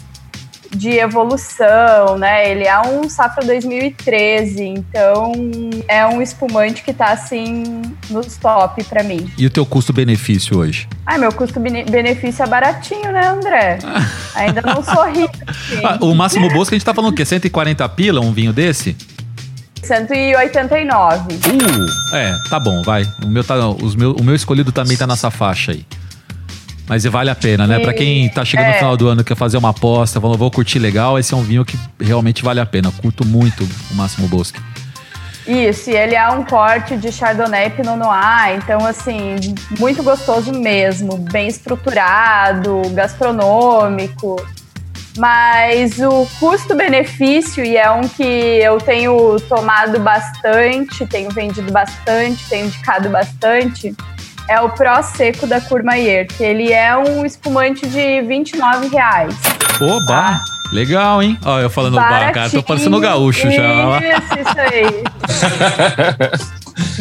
de 0.70 0.90
evolução, 0.90 2.18
né? 2.18 2.50
Ele 2.50 2.64
é 2.64 2.80
um 2.80 3.08
safra 3.08 3.44
2013, 3.44 4.62
então 4.62 5.32
é 5.86 6.06
um 6.06 6.20
espumante 6.20 6.82
que 6.82 6.92
tá 6.92 7.06
assim 7.06 7.82
nos 8.10 8.36
top 8.36 8.82
para 8.84 9.02
mim. 9.02 9.30
E 9.36 9.46
o 9.46 9.50
teu 9.50 9.64
custo-benefício 9.64 10.58
hoje? 10.58 10.88
Ai, 11.06 11.18
meu 11.18 11.32
custo-benefício 11.32 12.42
é 12.42 12.46
baratinho, 12.46 13.12
né, 13.12 13.28
André? 13.28 13.78
Ainda 14.34 14.62
não 14.62 14.82
sou 14.82 15.04
rico. 15.10 15.34
Assim. 15.46 15.84
Ah, 15.84 15.98
o 16.00 16.14
máximo 16.14 16.48
bolso 16.50 16.70
que 16.70 16.74
a 16.74 16.78
gente 16.78 16.84
tá 16.86 16.94
falando 16.94 17.12
o 17.12 17.14
quê? 17.14 17.24
140 17.24 17.88
pila 17.90 18.20
um 18.20 18.32
vinho 18.32 18.52
desse? 18.52 18.96
189. 19.82 21.34
Uh, 21.34 22.14
é, 22.14 22.36
tá 22.50 22.60
bom, 22.60 22.82
vai. 22.82 23.04
O 23.24 23.28
meu, 23.28 23.42
tá, 23.42 23.56
os 23.68 23.94
meu, 23.94 24.12
o 24.12 24.22
meu 24.22 24.34
escolhido 24.34 24.70
também 24.70 24.96
tá 24.96 25.06
nessa 25.06 25.30
faixa 25.30 25.72
aí. 25.72 25.86
Mas 26.88 27.04
vale 27.04 27.28
a 27.30 27.34
pena, 27.34 27.66
né? 27.66 27.78
Pra 27.78 27.92
quem 27.92 28.28
tá 28.30 28.44
chegando 28.44 28.66
É. 28.66 28.72
no 28.72 28.78
final 28.78 28.96
do 28.96 29.08
ano, 29.08 29.22
quer 29.22 29.36
fazer 29.36 29.58
uma 29.58 29.70
aposta, 29.70 30.20
falando, 30.20 30.38
vou 30.38 30.50
curtir 30.50 30.78
legal, 30.78 31.18
esse 31.18 31.34
é 31.34 31.36
um 31.36 31.42
vinho 31.42 31.64
que 31.64 31.78
realmente 32.00 32.42
vale 32.42 32.60
a 32.60 32.66
pena. 32.66 32.90
Curto 32.90 33.26
muito 33.26 33.68
o 33.90 33.94
Máximo 33.94 34.26
Bosque. 34.26 34.60
Isso, 35.46 35.90
e 35.90 35.96
ele 35.96 36.14
é 36.14 36.28
um 36.28 36.44
corte 36.44 36.96
de 36.96 37.10
Chardonnay 37.10 37.68
e 37.68 37.70
Pinot 37.70 37.96
Noir, 37.96 38.56
então 38.56 38.84
assim, 38.86 39.36
muito 39.78 40.02
gostoso 40.02 40.52
mesmo, 40.52 41.16
bem 41.16 41.48
estruturado, 41.48 42.82
gastronômico. 42.92 44.36
Mas 45.16 45.98
o 45.98 46.28
custo-benefício, 46.38 47.64
e 47.64 47.76
é 47.76 47.90
um 47.90 48.02
que 48.02 48.22
eu 48.22 48.78
tenho 48.78 49.40
tomado 49.48 49.98
bastante, 49.98 51.06
tenho 51.06 51.30
vendido 51.30 51.72
bastante, 51.72 52.46
tenho 52.48 52.66
indicado 52.66 53.08
bastante, 53.08 53.96
é 54.48 54.60
o 54.60 54.70
Pro 54.70 55.02
Seco 55.02 55.46
da 55.46 55.60
Courmayeur, 55.60 56.26
que 56.26 56.42
ele 56.42 56.72
é 56.72 56.96
um 56.96 57.24
espumante 57.24 57.86
de 57.86 58.22
29 58.22 58.88
reais. 58.88 59.34
Oba! 59.80 60.40
Legal, 60.72 61.22
hein? 61.22 61.38
Ó, 61.46 61.58
eu 61.60 61.70
falando 61.70 61.94
bar, 61.94 62.30
cara, 62.32 62.50
tô 62.50 62.62
parecendo 62.62 63.00
gaúcho 63.00 63.50
já. 63.50 63.86
ó. 63.88 63.98
Isso, 63.98 64.38
isso 64.38 64.60
aí. 64.60 65.02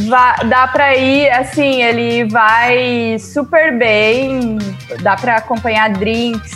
Va- 0.08 0.36
dá 0.46 0.68
pra 0.68 0.96
ir, 0.96 1.30
assim, 1.32 1.84
ele 1.84 2.26
vai 2.30 3.18
super 3.20 3.78
bem, 3.78 4.58
dá 5.02 5.16
pra 5.18 5.38
acompanhar 5.38 5.90
drinks, 5.90 6.52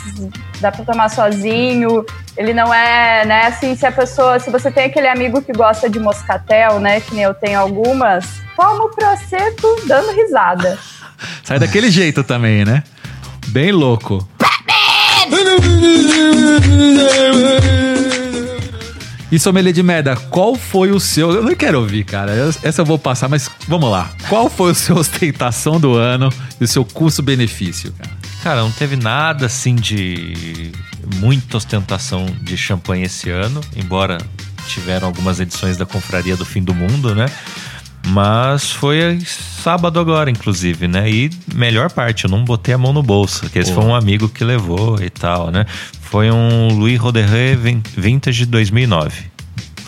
dá 0.62 0.72
pra 0.72 0.86
tomar 0.86 1.10
sozinho. 1.10 2.06
Ele 2.38 2.53
não 2.53 2.74
é, 2.74 3.25
né, 3.25 3.48
assim, 3.48 3.75
se 3.75 3.86
a 3.86 3.91
pessoa, 3.91 4.39
se 4.39 4.50
você 4.50 4.72
tem 4.72 4.86
aquele 4.86 5.08
amigo 5.08 5.41
que 5.41 5.51
gosta 5.51 5.89
de 5.89 6.00
moscatel, 6.00 6.80
né, 6.80 7.01
que 7.01 7.13
nem 7.13 7.24
eu 7.24 7.34
tenho 7.34 7.60
algumas, 7.60 8.25
toma 8.56 8.86
o 8.86 8.89
Prosecco 8.89 9.82
dando 9.86 10.12
risada. 10.12 10.77
Sai 11.44 11.60
daquele 11.60 11.89
jeito 11.89 12.24
também, 12.24 12.63
né? 12.63 12.84
Bem 13.48 13.72
louco. 13.72 14.27
E 19.32 19.39
sommelier 19.39 19.74
de 19.74 19.82
merda, 19.82 20.15
qual 20.30 20.56
foi 20.56 20.91
o 20.91 21.00
seu... 21.00 21.32
Eu 21.32 21.44
não 21.44 21.56
quero 21.56 21.80
ouvir, 21.80 22.03
cara. 22.03 22.34
Essa 22.63 22.82
eu 22.82 22.86
vou 22.86 23.00
passar, 23.00 23.30
mas 23.30 23.50
vamos 23.65 23.89
lá. 23.89 24.10
Qual 24.27 24.50
foi 24.50 24.72
o 24.72 24.75
seu 24.75 24.96
ostentação 24.98 25.80
do 25.80 25.96
ano 25.96 26.30
e 26.60 26.65
o 26.65 26.68
seu 26.68 26.84
custo-benefício, 26.84 27.94
cara? 27.94 28.20
Cara, 28.43 28.62
não 28.62 28.71
teve 28.71 28.95
nada 28.95 29.45
assim 29.45 29.75
de 29.75 30.71
muita 31.17 31.57
ostentação 31.57 32.25
de 32.41 32.57
champanhe 32.57 33.03
esse 33.03 33.29
ano, 33.29 33.62
embora 33.75 34.17
tiveram 34.67 35.07
algumas 35.07 35.39
edições 35.39 35.77
da 35.77 35.86
Confraria 35.86 36.36
do 36.36 36.43
Fim 36.45 36.63
do 36.63 36.74
Mundo, 36.74 37.13
né? 37.13 37.27
Mas 38.07 38.71
foi 38.71 39.19
sábado 39.25 40.00
agora, 40.00 40.31
inclusive, 40.31 40.88
né? 40.88 41.07
E 41.10 41.29
melhor 41.53 41.91
parte, 41.91 42.25
eu 42.25 42.31
não 42.31 42.43
botei 42.43 42.74
a 42.74 42.77
mão 42.77 42.91
no 42.91 43.03
bolso, 43.03 43.48
que 43.48 43.60
esse 43.60 43.71
Pô. 43.71 43.81
foi 43.81 43.91
um 43.91 43.95
amigo 43.95 44.27
que 44.27 44.43
levou 44.43 45.00
e 45.00 45.10
tal, 45.10 45.51
né? 45.51 45.65
Foi 46.01 46.31
um 46.31 46.69
Louis 46.69 47.00
Roderé 47.00 47.55
Vin- 47.55 47.83
Vintage 47.95 48.45
2009. 48.48 49.30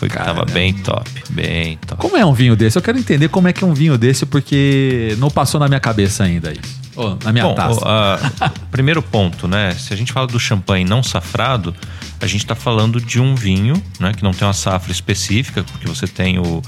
Foi 0.04 0.10
que 0.10 0.18
tava 0.18 0.44
bem 0.44 0.74
top, 0.74 1.10
bem 1.30 1.78
top. 1.86 1.98
Como 2.02 2.14
é 2.14 2.26
um 2.26 2.34
vinho 2.34 2.54
desse? 2.54 2.76
Eu 2.76 2.82
quero 2.82 2.98
entender 2.98 3.28
como 3.28 3.48
é 3.48 3.52
que 3.54 3.64
é 3.64 3.66
um 3.66 3.72
vinho 3.72 3.96
desse, 3.96 4.26
porque 4.26 5.14
não 5.18 5.30
passou 5.30 5.58
na 5.58 5.66
minha 5.66 5.80
cabeça 5.80 6.24
ainda 6.24 6.52
isso. 6.52 6.84
Ô, 6.94 7.16
na 7.24 7.32
minha 7.32 7.44
Bom, 7.44 7.54
taça. 7.54 7.80
a- 7.84 8.50
primeiro 8.70 9.02
ponto, 9.02 9.48
né? 9.48 9.72
Se 9.72 9.94
a 9.94 9.96
gente 9.96 10.12
fala 10.12 10.26
do 10.26 10.38
champanhe 10.38 10.84
não 10.84 11.02
safrado, 11.02 11.74
a 12.20 12.26
gente 12.26 12.44
está 12.44 12.54
falando 12.54 13.00
de 13.00 13.18
um 13.18 13.34
vinho, 13.34 13.82
né? 13.98 14.12
Que 14.14 14.22
não 14.22 14.32
tem 14.32 14.46
uma 14.46 14.52
safra 14.52 14.92
específica, 14.92 15.64
porque 15.64 15.88
você 15.88 16.06
tem 16.06 16.38
o, 16.38 16.60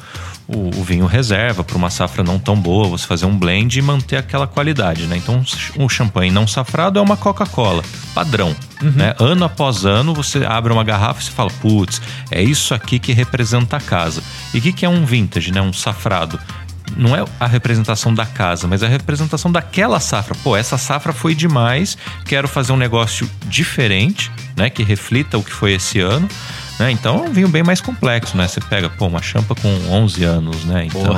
o, 0.48 0.68
o 0.78 0.84
vinho 0.84 1.06
reserva 1.06 1.64
para 1.64 1.76
uma 1.76 1.90
safra 1.90 2.22
não 2.22 2.38
tão 2.38 2.56
boa, 2.56 2.88
você 2.88 3.06
fazer 3.06 3.26
um 3.26 3.36
blend 3.36 3.78
e 3.78 3.82
manter 3.82 4.16
aquela 4.16 4.46
qualidade, 4.46 5.06
né? 5.06 5.16
Então, 5.16 5.42
o 5.78 5.88
champanhe 5.88 6.30
não 6.30 6.46
safrado 6.46 6.98
é 6.98 7.02
uma 7.02 7.16
Coca-Cola, 7.16 7.82
padrão, 8.14 8.54
né? 8.80 9.14
Ano 9.18 9.44
após 9.44 9.84
ano, 9.84 10.14
você 10.14 10.44
abre 10.44 10.72
uma 10.72 10.84
garrafa 10.84 11.20
e 11.20 11.24
você 11.24 11.30
fala, 11.30 11.50
putz, 11.60 12.00
é 12.30 12.42
isso 12.42 12.74
aqui 12.74 12.98
que 12.98 13.12
representa 13.12 13.76
a 13.76 13.80
casa. 13.80 14.22
E 14.54 14.58
o 14.58 14.62
que, 14.62 14.72
que 14.72 14.86
é 14.86 14.88
um 14.88 15.04
vintage, 15.04 15.50
né? 15.50 15.60
Um 15.60 15.72
safrado? 15.72 16.38
não 16.96 17.16
é 17.16 17.24
a 17.40 17.46
representação 17.46 18.14
da 18.14 18.24
casa, 18.24 18.66
mas 18.66 18.82
a 18.82 18.88
representação 18.88 19.50
daquela 19.50 19.98
safra. 19.98 20.34
Pô, 20.42 20.56
essa 20.56 20.78
safra 20.78 21.12
foi 21.12 21.34
demais, 21.34 21.96
quero 22.24 22.46
fazer 22.46 22.72
um 22.72 22.76
negócio 22.76 23.28
diferente, 23.46 24.30
né, 24.56 24.70
que 24.70 24.82
reflita 24.82 25.36
o 25.36 25.42
que 25.42 25.52
foi 25.52 25.72
esse 25.72 26.00
ano, 26.00 26.28
Né? 26.78 26.90
Então 26.90 27.24
é 27.24 27.28
um 27.28 27.32
vinho 27.32 27.48
bem 27.48 27.62
mais 27.62 27.80
complexo, 27.80 28.36
né? 28.36 28.46
Você 28.46 28.60
pega, 28.60 28.90
pô, 28.90 29.06
uma 29.06 29.22
champa 29.22 29.54
com 29.54 29.68
11 29.90 30.24
anos, 30.24 30.64
né? 30.64 30.86
Então, 30.86 31.14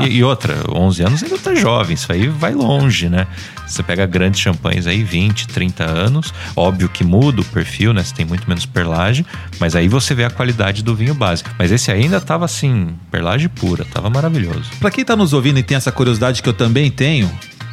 e, 0.00 0.16
e 0.16 0.24
outra, 0.24 0.56
11 0.70 1.02
anos 1.02 1.22
ainda 1.22 1.38
tá 1.38 1.54
jovem, 1.54 1.94
isso 1.94 2.10
aí 2.10 2.28
vai 2.28 2.54
longe, 2.54 3.08
né? 3.08 3.26
Você 3.66 3.82
pega 3.82 4.06
grandes 4.06 4.40
champanhes 4.40 4.86
aí, 4.86 5.02
20, 5.02 5.48
30 5.48 5.84
anos, 5.84 6.32
óbvio 6.56 6.88
que 6.88 7.04
muda 7.04 7.40
o 7.40 7.44
perfil, 7.44 7.92
né? 7.92 8.02
Você 8.02 8.14
tem 8.14 8.24
muito 8.24 8.48
menos 8.48 8.66
perlagem, 8.66 9.24
mas 9.58 9.76
aí 9.76 9.88
você 9.88 10.14
vê 10.14 10.24
a 10.24 10.30
qualidade 10.30 10.82
do 10.82 10.94
vinho 10.94 11.14
básico. 11.14 11.50
Mas 11.58 11.70
esse 11.70 11.90
ainda 11.90 12.20
tava 12.20 12.44
assim, 12.44 12.94
perlagem 13.10 13.48
pura, 13.48 13.84
tava 13.84 14.10
maravilhoso. 14.10 14.70
Pra 14.80 14.90
quem 14.90 15.04
tá 15.04 15.16
nos 15.16 15.32
ouvindo 15.32 15.58
e 15.58 15.62
tem 15.62 15.76
essa 15.76 15.92
curiosidade 15.92 16.42
que 16.42 16.48
eu 16.48 16.52
também 16.54 16.90
tenho, 16.90 17.30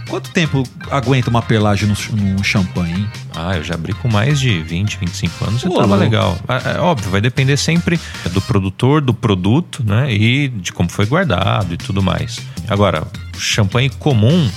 quanto 0.10 0.32
tempo 0.32 0.63
aguenta 0.89 1.30
uma 1.30 1.42
perlagem 1.42 1.88
no, 1.88 1.96
no 2.34 2.44
champanhe, 2.44 2.94
hein? 2.94 3.10
Ah, 3.36 3.56
eu 3.56 3.63
já 3.63 3.75
abri 3.75 3.94
com 3.94 4.10
mais 4.10 4.39
de 4.39 4.62
20, 4.62 4.98
25 4.98 5.46
anos 5.46 5.63
e 5.63 5.70
tava 5.70 5.96
legal. 5.96 6.38
É, 6.48 6.78
é 6.78 6.80
óbvio, 6.80 7.12
vai 7.12 7.22
depender 7.22 7.56
sempre 7.56 8.00
do 8.32 8.42
produtor, 8.42 9.01
do 9.01 9.13
produto, 9.13 9.84
né? 9.86 10.12
E 10.12 10.50
de 10.50 10.74
como 10.74 10.89
foi 10.89 11.06
guardado 11.06 11.74
e 11.74 11.78
tudo 11.78 12.01
mais. 12.01 12.39
Agora, 12.68 13.08
champanhe 13.38 13.89
comum, 13.89 14.50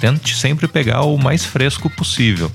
tente 0.00 0.36
sempre 0.36 0.68
pegar 0.68 1.02
o 1.02 1.16
mais 1.16 1.44
fresco 1.44 1.90
possível. 1.90 2.52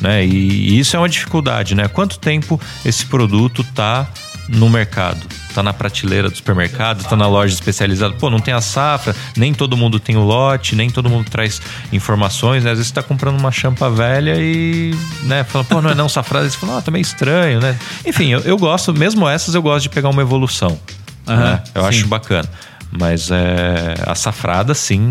Né? 0.00 0.24
E, 0.24 0.70
e 0.70 0.78
isso 0.78 0.96
é 0.96 0.98
uma 0.98 1.08
dificuldade, 1.08 1.74
né? 1.74 1.88
Quanto 1.88 2.18
tempo 2.18 2.60
esse 2.84 3.04
produto 3.06 3.64
tá 3.74 4.06
no 4.48 4.68
mercado? 4.68 5.26
Tá 5.56 5.62
na 5.62 5.72
prateleira 5.72 6.28
do 6.28 6.36
supermercado, 6.36 7.02
tá 7.02 7.16
na 7.16 7.26
loja 7.26 7.54
especializada. 7.54 8.12
Pô, 8.16 8.28
não 8.28 8.40
tem 8.40 8.52
a 8.52 8.60
safra, 8.60 9.16
nem 9.34 9.54
todo 9.54 9.74
mundo 9.74 9.98
tem 9.98 10.14
o 10.14 10.20
lote, 10.20 10.76
nem 10.76 10.90
todo 10.90 11.08
mundo 11.08 11.30
traz 11.30 11.62
informações, 11.90 12.62
né? 12.62 12.72
Às 12.72 12.76
vezes 12.76 12.88
você 12.88 12.94
tá 12.94 13.02
comprando 13.02 13.40
uma 13.40 13.50
champa 13.50 13.88
velha 13.88 14.34
e, 14.36 14.94
né, 15.22 15.44
fala, 15.44 15.64
pô, 15.64 15.80
não 15.80 15.88
é 15.88 15.94
não 15.94 16.10
safrada. 16.10 16.46
Você 16.46 16.58
fala, 16.58 16.76
ah, 16.76 16.82
tá 16.82 16.90
meio 16.90 17.00
estranho, 17.00 17.58
né? 17.58 17.74
Enfim, 18.04 18.28
eu, 18.28 18.40
eu 18.40 18.58
gosto, 18.58 18.92
mesmo 18.92 19.26
essas, 19.26 19.54
eu 19.54 19.62
gosto 19.62 19.84
de 19.84 19.88
pegar 19.88 20.10
uma 20.10 20.20
evolução. 20.20 20.78
Aham, 21.26 21.42
né? 21.42 21.62
Eu 21.74 21.80
sim. 21.80 21.88
acho 21.88 22.06
bacana. 22.06 22.50
Mas 22.90 23.30
é, 23.30 23.94
a 24.06 24.14
safrada, 24.14 24.74
sim, 24.74 25.08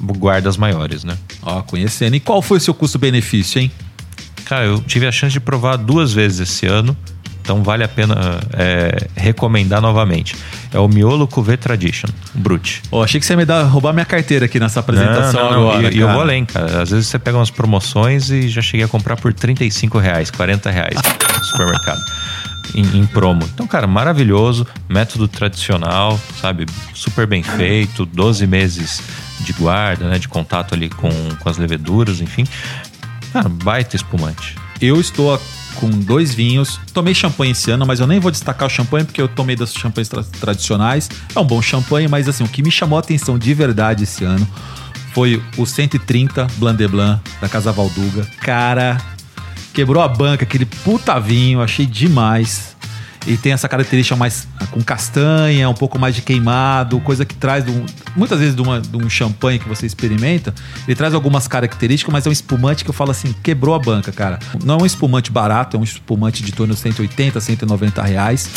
guarda 0.00 0.48
as 0.48 0.56
maiores, 0.56 1.02
né? 1.02 1.18
Ó, 1.42 1.60
conhecendo. 1.62 2.14
E 2.14 2.20
qual 2.20 2.40
foi 2.40 2.58
o 2.58 2.60
seu 2.60 2.72
custo-benefício, 2.72 3.60
hein? 3.60 3.72
Cara, 4.44 4.64
eu 4.64 4.80
tive 4.80 5.08
a 5.08 5.10
chance 5.10 5.32
de 5.32 5.40
provar 5.40 5.74
duas 5.74 6.12
vezes 6.12 6.48
esse 6.48 6.66
ano, 6.66 6.96
então 7.42 7.62
vale 7.62 7.82
a 7.82 7.88
pena 7.88 8.40
é, 8.52 9.08
recomendar 9.16 9.82
novamente. 9.82 10.36
É 10.72 10.78
o 10.78 10.86
Miolo 10.88 11.26
Cuvée 11.26 11.56
Tradition, 11.56 12.08
Brut. 12.32 12.82
Ó, 12.90 13.02
achei 13.02 13.18
que 13.18 13.26
você 13.26 13.32
ia 13.32 13.36
me 13.36 13.44
dar, 13.44 13.64
roubar 13.64 13.92
minha 13.92 14.06
carteira 14.06 14.46
aqui 14.46 14.60
nessa 14.60 14.80
apresentação 14.80 15.42
Não, 15.42 15.50
não, 15.50 15.70
agora. 15.70 15.92
E, 15.92 15.98
eu 15.98 16.08
vou 16.08 16.20
além, 16.20 16.44
cara. 16.44 16.82
Às 16.82 16.90
vezes 16.90 17.08
você 17.08 17.18
pega 17.18 17.36
umas 17.36 17.50
promoções 17.50 18.30
e 18.30 18.48
já 18.48 18.62
cheguei 18.62 18.86
a 18.86 18.88
comprar 18.88 19.16
por 19.16 19.34
35 19.34 19.98
reais, 19.98 20.30
40 20.30 20.70
reais 20.70 20.94
no 20.94 21.44
supermercado. 21.44 22.00
Em, 22.74 23.00
em 23.00 23.06
promo. 23.06 23.42
Então, 23.52 23.66
cara, 23.66 23.86
maravilhoso. 23.86 24.66
Método 24.88 25.26
tradicional, 25.26 26.18
sabe? 26.40 26.64
Super 26.94 27.26
bem 27.26 27.42
feito. 27.42 28.06
12 28.06 28.46
meses 28.46 29.02
de 29.40 29.52
guarda, 29.52 30.08
né? 30.08 30.18
De 30.18 30.28
contato 30.28 30.74
ali 30.74 30.88
com, 30.88 31.10
com 31.40 31.48
as 31.48 31.58
leveduras, 31.58 32.20
enfim. 32.20 32.44
Cara, 33.32 33.48
baita 33.48 33.96
espumante. 33.96 34.61
Eu 34.82 35.00
estou 35.00 35.40
com 35.76 35.88
dois 35.88 36.34
vinhos. 36.34 36.78
Tomei 36.92 37.14
champanhe 37.14 37.52
esse 37.52 37.70
ano, 37.70 37.86
mas 37.86 38.00
eu 38.00 38.06
nem 38.06 38.18
vou 38.20 38.30
destacar 38.30 38.66
o 38.66 38.70
champanhe 38.70 39.04
porque 39.04 39.22
eu 39.22 39.28
tomei 39.28 39.56
das 39.56 39.72
champanhes 39.72 40.08
tra- 40.08 40.22
tradicionais. 40.40 41.08
É 41.34 41.38
um 41.38 41.44
bom 41.44 41.62
champanhe, 41.62 42.08
mas 42.08 42.28
assim, 42.28 42.44
o 42.44 42.48
que 42.48 42.62
me 42.62 42.70
chamou 42.70 42.96
a 42.96 43.00
atenção 43.00 43.38
de 43.38 43.54
verdade 43.54 44.04
esse 44.04 44.24
ano 44.24 44.46
foi 45.14 45.42
o 45.56 45.64
130 45.64 46.46
Blanc 46.56 46.76
de 46.76 46.88
Blanc 46.88 47.20
da 47.40 47.48
Casa 47.48 47.70
Valduga. 47.72 48.26
Cara, 48.40 49.00
quebrou 49.72 50.02
a 50.02 50.08
banca, 50.08 50.44
aquele 50.44 50.66
puta 50.66 51.18
vinho, 51.20 51.60
achei 51.62 51.86
demais. 51.86 52.71
E 53.26 53.36
tem 53.36 53.52
essa 53.52 53.68
característica 53.68 54.16
mais 54.16 54.48
com 54.70 54.82
castanha, 54.82 55.68
um 55.68 55.74
pouco 55.74 55.98
mais 55.98 56.14
de 56.14 56.22
queimado, 56.22 56.98
coisa 57.00 57.24
que 57.24 57.34
traz, 57.34 57.64
um- 57.68 57.84
muitas 58.16 58.38
vezes, 58.40 58.54
de, 58.56 58.62
uma- 58.62 58.80
de 58.80 58.96
um 58.96 59.08
champanhe 59.08 59.58
que 59.58 59.68
você 59.68 59.86
experimenta, 59.86 60.52
ele 60.88 60.96
traz 60.96 61.14
algumas 61.14 61.46
características, 61.46 62.12
mas 62.12 62.26
é 62.26 62.28
um 62.28 62.32
espumante 62.32 62.82
que 62.84 62.90
eu 62.90 62.94
falo 62.94 63.10
assim, 63.12 63.32
quebrou 63.42 63.74
a 63.74 63.78
banca, 63.78 64.10
cara. 64.10 64.38
Não 64.64 64.78
é 64.78 64.82
um 64.82 64.86
espumante 64.86 65.30
barato, 65.30 65.76
é 65.76 65.80
um 65.80 65.84
espumante 65.84 66.42
de 66.42 66.50
torno 66.52 66.74
de 66.74 66.80
180, 66.80 67.40
190 67.40 68.02
reais. 68.02 68.48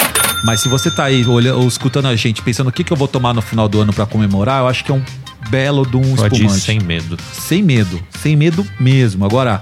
Mas 0.43 0.61
se 0.61 0.67
você 0.69 0.89
tá 0.91 1.05
aí 1.05 1.25
olhando, 1.25 1.59
ou 1.61 1.67
escutando 1.67 2.07
a 2.07 2.15
gente, 2.15 2.41
pensando 2.41 2.67
o 2.67 2.71
que, 2.71 2.83
que 2.83 2.91
eu 2.93 2.97
vou 2.97 3.07
tomar 3.07 3.33
no 3.33 3.41
final 3.41 3.67
do 3.67 3.79
ano 3.81 3.93
pra 3.93 4.05
comemorar, 4.05 4.61
eu 4.61 4.67
acho 4.67 4.83
que 4.83 4.91
é 4.91 4.95
um 4.95 5.03
belo 5.49 5.85
de 5.85 5.95
um 5.97 6.15
Pode 6.15 6.43
ir 6.43 6.49
sem 6.49 6.79
medo. 6.79 7.17
sem 7.33 7.61
medo, 7.63 8.01
sem 8.19 8.35
medo 8.35 8.65
mesmo. 8.79 9.25
Agora, 9.25 9.61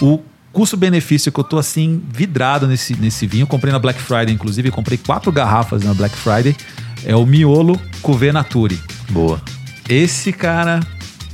o 0.00 0.20
custo-benefício 0.54 1.32
que 1.32 1.38
eu 1.38 1.44
tô 1.44 1.58
assim 1.58 2.00
vidrado 2.08 2.66
nesse, 2.66 2.94
nesse 2.94 3.26
vinho, 3.26 3.46
comprei 3.46 3.72
na 3.72 3.78
Black 3.78 4.00
Friday, 4.00 4.32
inclusive, 4.32 4.70
comprei 4.70 4.96
quatro 4.96 5.30
garrafas 5.32 5.82
na 5.82 5.92
Black 5.92 6.16
Friday, 6.16 6.56
é 7.04 7.14
o 7.14 7.26
Miolo 7.26 7.78
Cuvée 8.00 8.32
Nature. 8.32 8.80
Boa. 9.10 9.42
Esse 9.88 10.32
cara, 10.32 10.80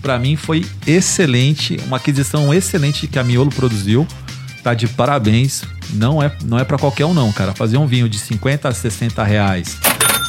pra 0.01 0.19
mim, 0.19 0.35
foi 0.35 0.67
excelente, 0.87 1.77
uma 1.87 1.99
aquisição 1.99 2.53
excelente 2.53 3.07
que 3.07 3.19
a 3.19 3.23
Miolo 3.23 3.51
produziu. 3.51 4.09
Tá 4.63 4.75
de 4.75 4.89
parabéns. 4.89 5.63
Não 5.93 6.23
é, 6.23 6.31
não 6.45 6.59
é 6.59 6.65
para 6.65 6.79
qualquer 6.79 7.05
um, 7.05 7.15
não, 7.15 7.33
cara. 7.33 7.53
Fazer 7.53 7.77
um 7.77 7.87
vinho 7.87 8.09
de 8.09 8.19
50 8.19 8.69
a 8.69 8.73
60 8.73 9.23
reais 9.25 9.79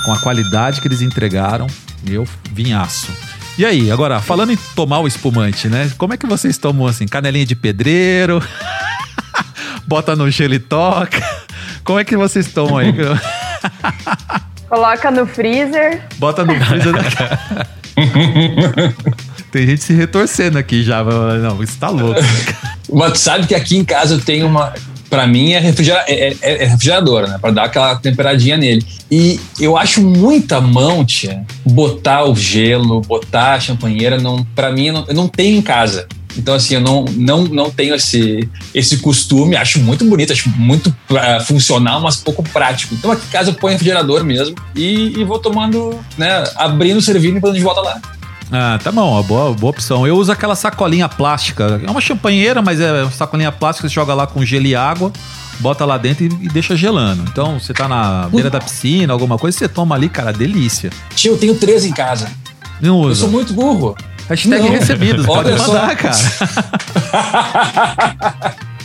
com 0.06 0.12
a 0.12 0.20
qualidade 0.20 0.82
que 0.82 0.88
eles 0.88 1.02
entregaram, 1.02 1.68
meu 2.04 2.28
vinhaço. 2.52 3.12
E 3.58 3.66
aí, 3.66 3.92
agora, 3.92 4.22
falando 4.22 4.52
em 4.52 4.58
tomar 4.76 5.00
o 5.00 5.08
espumante, 5.08 5.68
né? 5.68 5.92
Como 5.98 6.14
é 6.14 6.18
que 6.18 6.26
vocês 6.26 6.58
tomam 6.58 6.88
assim? 6.88 7.06
Canelinha 7.06 7.46
de 7.46 7.56
pedreiro? 7.56 8.42
Bota 9.86 10.16
no 10.16 10.30
gelo 10.32 10.54
e 10.54 10.60
toca? 10.60 11.22
Como 11.84 12.00
é 12.00 12.04
que 12.04 12.16
vocês 12.16 12.52
tomam 12.52 12.78
aí? 12.78 12.94
Coloca 14.70 15.12
no 15.12 15.28
freezer. 15.28 16.02
Bota 16.18 16.46
no 16.46 16.54
freezer. 16.56 16.94
Tem 19.52 19.68
gente 19.68 19.84
se 19.84 19.94
retorcendo 19.94 20.58
aqui 20.58 20.82
já. 20.82 21.04
Não, 21.04 21.62
isso 21.62 21.78
tá 21.78 21.90
louco. 21.90 22.22
Mas 22.92 23.12
tu 23.14 23.20
sabe 23.20 23.48
que 23.48 23.54
aqui 23.54 23.78
em 23.78 23.84
casa 23.84 24.16
eu 24.16 24.22
tenho 24.22 24.48
uma. 24.48 24.74
Pra 25.12 25.28
mim 25.28 25.52
é, 25.52 25.60
refrigera, 25.60 26.06
é, 26.08 26.30
é- 26.42 26.64
é 26.64 26.66
refrigeradora, 26.66 27.28
né? 27.28 27.38
Pra 27.38 27.52
dar 27.52 27.66
aquela 27.66 27.98
temperadinha 27.98 28.56
nele. 28.56 28.82
E 29.12 29.42
eu 29.60 29.76
acho 29.78 30.02
muita 30.02 30.62
mão, 30.62 31.04
tia, 31.04 31.44
botar 31.66 32.24
o 32.24 32.34
gelo, 32.34 33.02
botar 33.02 33.56
a 33.56 33.60
champanheira. 33.60 34.18
Não, 34.18 34.42
pra 34.56 34.72
mim, 34.72 34.88
eu 34.88 34.94
não, 34.94 35.06
eu 35.10 35.14
não 35.14 35.28
tenho 35.28 35.58
em 35.58 35.62
casa. 35.62 36.08
Então, 36.38 36.54
assim, 36.54 36.76
eu 36.76 36.80
não, 36.80 37.04
não, 37.18 37.44
não 37.44 37.70
tenho 37.70 37.94
esse, 37.94 38.50
esse 38.74 39.00
costume. 39.00 39.58
Acho 39.58 39.80
muito 39.80 40.06
bonito, 40.06 40.32
acho 40.32 40.50
muito 40.52 40.96
ah, 41.10 41.42
funcional, 41.42 42.00
mas 42.00 42.16
pouco 42.16 42.42
prático. 42.42 42.96
Então, 42.96 43.12
aqui 43.12 43.28
em 43.28 43.32
casa 43.32 43.50
eu 43.50 43.56
ponho 43.56 43.74
refrigerador 43.74 44.24
mesmo 44.24 44.56
e, 44.74 45.20
e 45.20 45.26
vou 45.26 45.40
tomando, 45.40 46.00
né? 46.18 46.42
Abrindo, 46.56 47.02
servindo 47.02 47.38
e 47.46 47.50
a 47.50 47.54
gente 47.54 47.64
volta 47.64 47.82
lá. 47.82 48.02
Ah, 48.52 48.78
tá 48.84 48.92
bom, 48.92 49.14
uma 49.14 49.24
boa, 49.24 49.54
boa 49.54 49.70
opção. 49.72 50.06
Eu 50.06 50.18
uso 50.18 50.32
aquela 50.32 50.56
sacolinha 50.56 51.08
plástica. 51.08 51.80
É 51.86 51.90
uma 51.90 52.02
champanheira, 52.02 52.62
mas 52.62 52.80
é 52.82 53.04
uma 53.04 53.12
sacolinha 53.12 53.52
plástica, 53.52 53.88
você 53.88 53.94
joga 53.94 54.14
lá 54.14 54.28
com 54.28 54.44
gelo 54.44 54.66
e 54.66 54.76
água, 54.76 55.12
bota 55.60 55.86
lá 55.86 55.98
dentro 55.98 56.26
e, 56.26 56.28
e 56.28 56.50
deixa 56.50 56.76
gelando. 56.76 57.24
Então, 57.32 57.60
você 57.60 57.74
tá 57.74 57.88
na 57.88 58.28
beira 58.30 58.50
da 58.50 58.60
piscina, 58.60 59.14
alguma 59.14 59.38
coisa, 59.38 59.58
você 59.58 59.70
toma 59.70 59.96
ali, 59.96 60.10
cara, 60.10 60.34
delícia. 60.34 60.90
Tio, 61.16 61.34
eu 61.34 61.38
tenho 61.38 61.56
três 61.56 61.86
em 61.86 61.94
casa. 61.94 62.28
Não 62.82 63.04
Eu 63.04 63.10
usa. 63.12 63.22
sou 63.22 63.30
muito 63.30 63.54
burro. 63.54 63.96
Hashtag 64.28 64.64
Não. 64.64 64.72
recebidos, 64.72 65.26
pode 65.26 65.50
Olha 65.50 65.58
só. 65.58 65.68
mandar, 65.74 65.96
cara. 65.96 66.18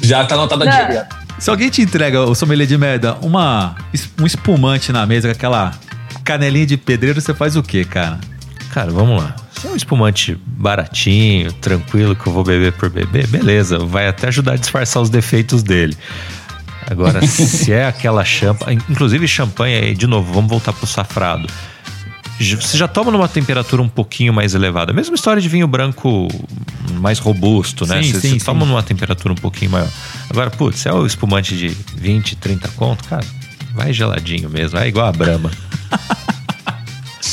Já 0.02 0.24
tá 0.24 0.34
anotada 0.34 0.64
a 0.64 0.66
Não. 0.66 0.72
dieta. 0.88 1.08
Se 1.38 1.50
alguém 1.50 1.68
te 1.68 1.82
entrega, 1.82 2.22
o 2.22 2.34
sommelier 2.34 2.66
de 2.66 2.78
merda, 2.78 3.16
uma, 3.20 3.74
um 4.20 4.26
espumante 4.26 4.90
na 4.92 5.04
mesa 5.04 5.28
com 5.28 5.32
aquela 5.32 5.72
canelinha 6.24 6.66
de 6.66 6.76
pedreiro, 6.76 7.20
você 7.20 7.34
faz 7.34 7.56
o 7.56 7.62
quê, 7.62 7.84
cara? 7.84 8.18
Cara, 8.72 8.90
vamos 8.90 9.22
lá. 9.22 9.34
Se 9.66 9.70
é 9.70 9.72
um 9.72 9.76
espumante 9.76 10.38
baratinho, 10.46 11.52
tranquilo, 11.54 12.14
que 12.14 12.24
eu 12.24 12.32
vou 12.32 12.44
beber 12.44 12.72
por 12.74 12.88
beber, 12.88 13.26
beleza, 13.26 13.80
vai 13.80 14.06
até 14.06 14.28
ajudar 14.28 14.52
a 14.52 14.56
disfarçar 14.56 15.02
os 15.02 15.10
defeitos 15.10 15.64
dele. 15.64 15.96
Agora, 16.88 17.20
se 17.26 17.72
é 17.72 17.84
aquela 17.84 18.24
champa, 18.24 18.72
inclusive 18.72 19.26
champanhe, 19.26 19.92
de 19.92 20.06
novo, 20.06 20.32
vamos 20.32 20.48
voltar 20.48 20.72
pro 20.72 20.86
safrado. 20.86 21.48
Você 22.38 22.78
já 22.78 22.86
toma 22.86 23.10
numa 23.10 23.26
temperatura 23.26 23.82
um 23.82 23.88
pouquinho 23.88 24.32
mais 24.32 24.54
elevada. 24.54 24.92
Mesma 24.92 25.16
história 25.16 25.42
de 25.42 25.48
vinho 25.48 25.66
branco 25.66 26.28
mais 27.00 27.18
robusto, 27.18 27.84
né? 27.86 28.04
Sim, 28.04 28.12
Você, 28.12 28.20
sim, 28.20 28.38
você 28.38 28.44
toma 28.44 28.60
sim. 28.60 28.68
numa 28.68 28.82
temperatura 28.84 29.32
um 29.32 29.36
pouquinho 29.36 29.72
maior. 29.72 29.88
Agora, 30.30 30.48
putz, 30.48 30.78
se 30.78 30.88
é 30.88 30.92
o 30.92 31.04
espumante 31.04 31.56
de 31.56 31.68
20, 31.96 32.36
30 32.36 32.68
conto, 32.76 33.02
cara, 33.08 33.24
vai 33.74 33.92
geladinho 33.92 34.48
mesmo, 34.48 34.78
é 34.78 34.86
igual 34.86 35.08
a 35.08 35.12
Brahma. 35.12 35.50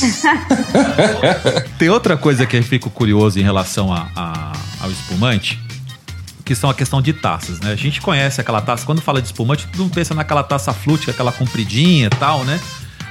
Tem 1.77 1.89
outra 1.89 2.17
coisa 2.17 2.45
que 2.45 2.57
eu 2.57 2.63
fico 2.63 2.89
curioso 2.89 3.39
em 3.39 3.43
relação 3.43 3.91
a- 3.93 4.07
a- 4.15 4.51
ao 4.81 4.91
espumante, 4.91 5.59
que 6.45 6.53
são 6.55 6.69
a 6.69 6.73
questão 6.73 7.01
de 7.01 7.13
taças, 7.13 7.59
né? 7.59 7.71
A 7.71 7.75
gente 7.75 8.01
conhece 8.01 8.41
aquela 8.41 8.61
taça, 8.61 8.85
quando 8.85 9.01
fala 9.01 9.21
de 9.21 9.27
espumante, 9.27 9.65
todo 9.67 9.83
mundo 9.83 9.93
pensa 9.93 10.13
naquela 10.13 10.43
taça 10.43 10.73
flute, 10.73 11.09
aquela 11.09 11.31
compridinha 11.31 12.07
e 12.07 12.09
tal, 12.09 12.43
né? 12.43 12.59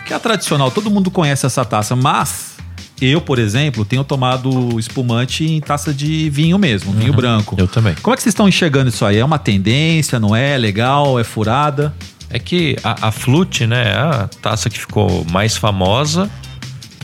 Que 0.07 0.12
é 0.12 0.16
a 0.16 0.20
tradicional, 0.20 0.70
todo 0.70 0.90
mundo 0.90 1.11
conhece 1.11 1.46
essa 1.46 1.64
taça, 1.64 1.96
mas 1.96 2.52
eu, 3.00 3.20
por 3.20 3.38
exemplo, 3.38 3.85
tenho 3.85 4.05
tomado 4.05 4.78
espumante 4.78 5.44
em 5.44 5.61
taça 5.61 5.92
de 5.94 6.28
vinho 6.31 6.59
mesmo, 6.59 6.92
vinho 6.92 7.12
branco. 7.12 7.57
Eu 7.59 7.66
também. 7.66 7.94
Como 8.02 8.12
é 8.12 8.16
que 8.16 8.22
vocês 8.22 8.33
estão 8.33 8.46
enxergando 8.48 8.90
isso 8.90 9.05
aí? 9.05 9.18
É 9.18 9.24
uma 9.24 9.38
tendência, 9.38 10.20
não 10.20 10.37
é? 10.37 10.57
Legal? 10.59 11.18
É 11.18 11.24
furada? 11.24 11.94
É 12.31 12.38
que 12.38 12.76
a, 12.85 13.09
a 13.09 13.12
Flute, 13.12 13.66
né, 13.66 13.90
é 13.92 13.96
a 13.96 14.28
taça 14.40 14.70
que 14.70 14.78
ficou 14.78 15.24
mais 15.31 15.57
famosa, 15.57 16.31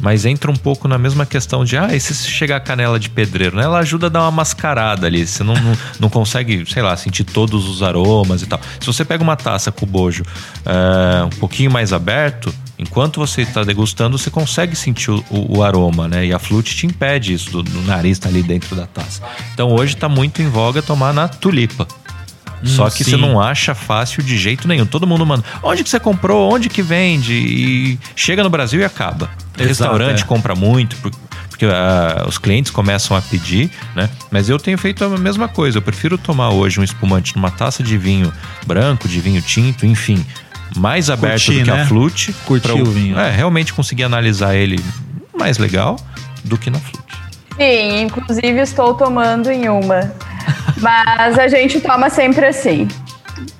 mas 0.00 0.24
entra 0.24 0.50
um 0.50 0.56
pouco 0.56 0.86
na 0.86 0.98
mesma 0.98 1.26
questão 1.26 1.64
de, 1.64 1.76
ah, 1.76 1.94
e 1.94 2.00
se 2.00 2.14
chegar 2.28 2.56
a 2.56 2.60
canela 2.60 2.98
de 2.98 3.10
pedreiro, 3.10 3.56
né? 3.56 3.64
Ela 3.64 3.78
ajuda 3.78 4.06
a 4.06 4.08
dar 4.08 4.22
uma 4.22 4.30
mascarada 4.30 5.06
ali. 5.06 5.26
Você 5.26 5.42
não, 5.42 5.54
não, 5.54 5.78
não 6.00 6.08
consegue, 6.08 6.64
sei 6.66 6.82
lá, 6.82 6.96
sentir 6.96 7.24
todos 7.24 7.68
os 7.68 7.82
aromas 7.82 8.42
e 8.42 8.46
tal. 8.46 8.60
Se 8.80 8.86
você 8.86 9.04
pega 9.04 9.22
uma 9.22 9.36
taça 9.36 9.72
com 9.72 9.84
o 9.84 9.88
bojo 9.88 10.24
é, 10.64 11.24
um 11.24 11.38
pouquinho 11.38 11.70
mais 11.70 11.92
aberto, 11.92 12.54
enquanto 12.78 13.18
você 13.18 13.42
está 13.42 13.64
degustando, 13.64 14.16
você 14.16 14.30
consegue 14.30 14.76
sentir 14.76 15.10
o, 15.10 15.24
o, 15.30 15.58
o, 15.58 15.62
aroma, 15.62 16.06
né? 16.08 16.26
E 16.26 16.32
a 16.32 16.38
flute 16.38 16.76
te 16.76 16.86
impede 16.86 17.32
isso, 17.32 17.50
do, 17.50 17.62
do 17.62 17.82
nariz 17.82 18.18
tá 18.18 18.28
ali 18.28 18.42
dentro 18.42 18.74
da 18.76 18.86
taça. 18.86 19.22
Então 19.52 19.70
hoje 19.72 19.94
está 19.94 20.08
muito 20.08 20.40
em 20.40 20.48
voga 20.48 20.80
tomar 20.82 21.12
na 21.12 21.28
tulipa. 21.28 21.86
Só 22.64 22.86
hum, 22.86 22.90
que 22.90 23.04
sim. 23.04 23.10
você 23.10 23.16
não 23.16 23.40
acha 23.40 23.74
fácil 23.74 24.22
de 24.22 24.36
jeito 24.36 24.66
nenhum. 24.66 24.86
Todo 24.86 25.06
mundo 25.06 25.24
manda. 25.24 25.44
Onde 25.62 25.84
que 25.84 25.90
você 25.90 26.00
comprou? 26.00 26.52
Onde 26.52 26.68
que 26.68 26.82
vende? 26.82 27.32
E 27.34 27.98
chega 28.16 28.42
no 28.42 28.50
Brasil 28.50 28.80
e 28.80 28.84
acaba. 28.84 29.30
O 29.58 29.62
restaurante 29.62 30.22
é. 30.22 30.26
compra 30.26 30.54
muito, 30.54 30.96
porque 31.48 31.66
uh, 31.66 32.28
os 32.28 32.38
clientes 32.38 32.70
começam 32.70 33.16
a 33.16 33.20
pedir, 33.20 33.70
né? 33.94 34.08
Mas 34.30 34.48
eu 34.48 34.58
tenho 34.58 34.78
feito 34.78 35.04
a 35.04 35.08
mesma 35.18 35.48
coisa. 35.48 35.78
Eu 35.78 35.82
prefiro 35.82 36.16
tomar 36.16 36.50
hoje 36.50 36.78
um 36.80 36.84
espumante 36.84 37.34
numa 37.34 37.50
taça 37.50 37.82
de 37.82 37.98
vinho 37.98 38.32
branco, 38.66 39.08
de 39.08 39.20
vinho 39.20 39.42
tinto, 39.42 39.84
enfim, 39.84 40.24
mais 40.76 41.10
aberto 41.10 41.46
Curti, 41.46 41.58
do 41.58 41.64
que 41.64 41.70
né? 41.70 41.82
a 41.82 41.86
flute. 41.86 42.32
Curtir 42.44 42.82
o 42.82 42.84
vinho. 42.84 43.18
É, 43.18 43.30
realmente 43.30 43.72
conseguir 43.74 44.04
analisar 44.04 44.54
ele 44.54 44.78
mais 45.36 45.58
legal 45.58 45.96
do 46.44 46.56
que 46.56 46.70
na 46.70 46.78
flute. 46.78 46.98
Sim, 47.56 48.02
inclusive 48.02 48.60
estou 48.60 48.94
tomando 48.94 49.50
em 49.50 49.68
uma. 49.68 50.12
Mas 50.80 51.38
a 51.38 51.48
gente 51.48 51.80
toma 51.80 52.08
sempre 52.10 52.46
assim. 52.46 52.88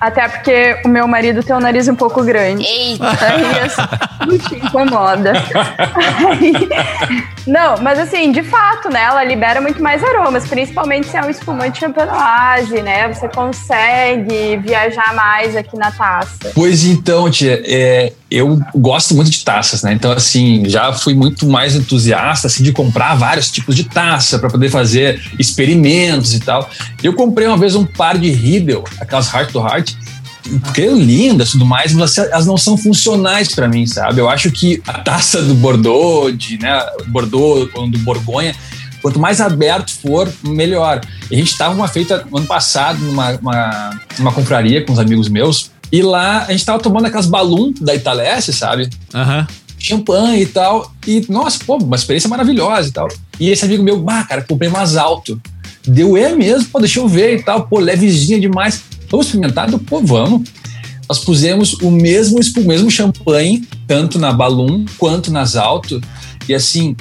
Até 0.01 0.29
porque 0.29 0.81
o 0.85 0.89
meu 0.89 1.09
marido 1.09 1.43
tem 1.43 1.55
o 1.55 1.61
nariz 1.61 1.89
um 1.89 1.95
pouco 1.95 2.23
grande. 2.23 2.65
Eita! 2.65 3.07
Aí 3.09 3.67
isso 3.67 4.49
te 4.49 4.57
incomoda. 4.57 5.33
Aí, 6.29 6.53
não, 7.47 7.79
mas 7.79 7.99
assim, 7.99 8.31
de 8.31 8.43
fato, 8.43 8.89
né? 8.91 9.03
Ela 9.03 9.25
libera 9.25 9.61
muito 9.61 9.83
mais 9.83 10.03
aromas, 10.03 10.47
principalmente 10.47 11.07
se 11.07 11.17
é 11.17 11.23
um 11.23 11.31
espumante 11.31 11.81
champenoise, 11.81 12.81
né? 12.83 13.09
Você 13.09 13.29
consegue 13.29 14.57
viajar 14.59 15.15
mais 15.15 15.57
aqui 15.57 15.77
na 15.77 15.91
taça. 15.91 16.53
Pois 16.55 16.85
então, 16.85 17.31
tia, 17.31 17.63
é, 17.65 18.13
eu 18.31 18.61
gosto 18.75 19.15
muito 19.15 19.31
de 19.31 19.43
taças, 19.43 19.83
né? 19.83 19.93
Então, 19.93 20.13
assim, 20.13 20.69
já 20.69 20.93
fui 20.93 21.15
muito 21.15 21.49
mais 21.49 21.75
entusiasta 21.75 22.47
assim, 22.47 22.63
de 22.63 22.73
comprar 22.73 23.15
vários 23.15 23.51
tipos 23.51 23.75
de 23.75 23.85
taça 23.85 24.39
para 24.39 24.51
poder 24.51 24.69
fazer 24.69 25.21
experimentos 25.39 26.35
e 26.35 26.41
tal. 26.41 26.69
Eu 27.03 27.15
comprei 27.15 27.47
uma 27.47 27.57
vez 27.57 27.75
um 27.75 27.87
par 27.87 28.19
de 28.19 28.31
Riedel, 28.31 28.85
aquelas 29.01 29.33
Heart 29.33 29.51
to 29.51 29.61
Heart, 29.61 29.95
porque 30.63 30.83
é 30.83 30.93
lindas 30.93 31.49
e 31.49 31.53
tudo 31.53 31.65
mais, 31.65 31.93
mas 31.93 32.17
elas 32.19 32.47
não 32.47 32.57
são 32.57 32.77
funcionais 32.77 33.55
para 33.55 33.67
mim, 33.67 33.87
sabe? 33.87 34.21
Eu 34.21 34.29
acho 34.29 34.51
que 34.51 34.83
a 34.87 34.95
taça 34.95 35.43
do 35.43 35.55
Bordeaux, 35.55 36.37
de, 36.37 36.59
né, 36.59 36.85
Bordeaux 37.07 37.71
ou 37.75 37.89
do 37.89 37.99
Borgonha, 37.99 38.55
quanto 39.01 39.19
mais 39.19 39.41
aberto 39.41 39.91
for, 39.91 40.31
melhor. 40.43 41.01
A 41.31 41.35
gente 41.35 41.51
estava 41.51 41.75
uma 41.75 41.89
feita 41.89 42.27
ano 42.35 42.47
passado 42.47 42.99
numa 42.99 43.33
uma, 43.33 44.01
uma 44.19 44.33
confraria 44.33 44.85
com 44.85 44.93
os 44.93 44.99
amigos 44.99 45.29
meus, 45.29 45.71
e 45.91 46.03
lá 46.03 46.45
a 46.45 46.53
gente 46.53 46.65
tava 46.65 46.79
tomando 46.79 47.07
aquelas 47.07 47.27
balloon 47.27 47.73
da 47.81 47.95
Italesse, 47.95 48.53
sabe? 48.53 48.89
Aham. 49.15 49.41
Uhum. 49.41 49.47
Champanhe 49.81 50.43
e 50.43 50.47
tal. 50.47 50.93
E, 51.07 51.25
nossa, 51.29 51.61
pô, 51.65 51.77
uma 51.77 51.95
experiência 51.95 52.29
maravilhosa 52.29 52.89
e 52.89 52.93
tal. 52.93 53.09
E 53.39 53.49
esse 53.49 53.65
amigo 53.65 53.83
meu, 53.83 53.99
bah, 54.01 54.25
cara, 54.25 54.43
comprei 54.43 54.69
mais 54.69 54.97
alto. 54.97 55.41
Deu, 55.87 56.17
é 56.17 56.35
mesmo, 56.35 56.69
pô, 56.69 56.81
deixa 56.81 56.99
eu 56.99 57.09
ver 57.09 57.39
e 57.39 57.43
tal. 57.43 57.67
Pô, 57.69 57.79
levezinha 57.79 58.41
demais. 58.41 58.83
Vamos 59.09 59.27
experimentar? 59.27 59.71
Pô, 59.71 60.01
vamos. 60.01 60.49
Nós 61.09 61.21
pusemos 61.21 61.75
o 61.75 61.91
mesmo, 61.91 62.39
o 62.59 62.61
mesmo 62.63 62.91
champanhe, 62.91 63.67
tanto 63.87 64.19
na 64.19 64.33
Balloon 64.33 64.85
quanto 64.99 65.31
nas 65.31 65.57
Alto. 65.57 66.01
E 66.49 66.55
assim, 66.55 66.95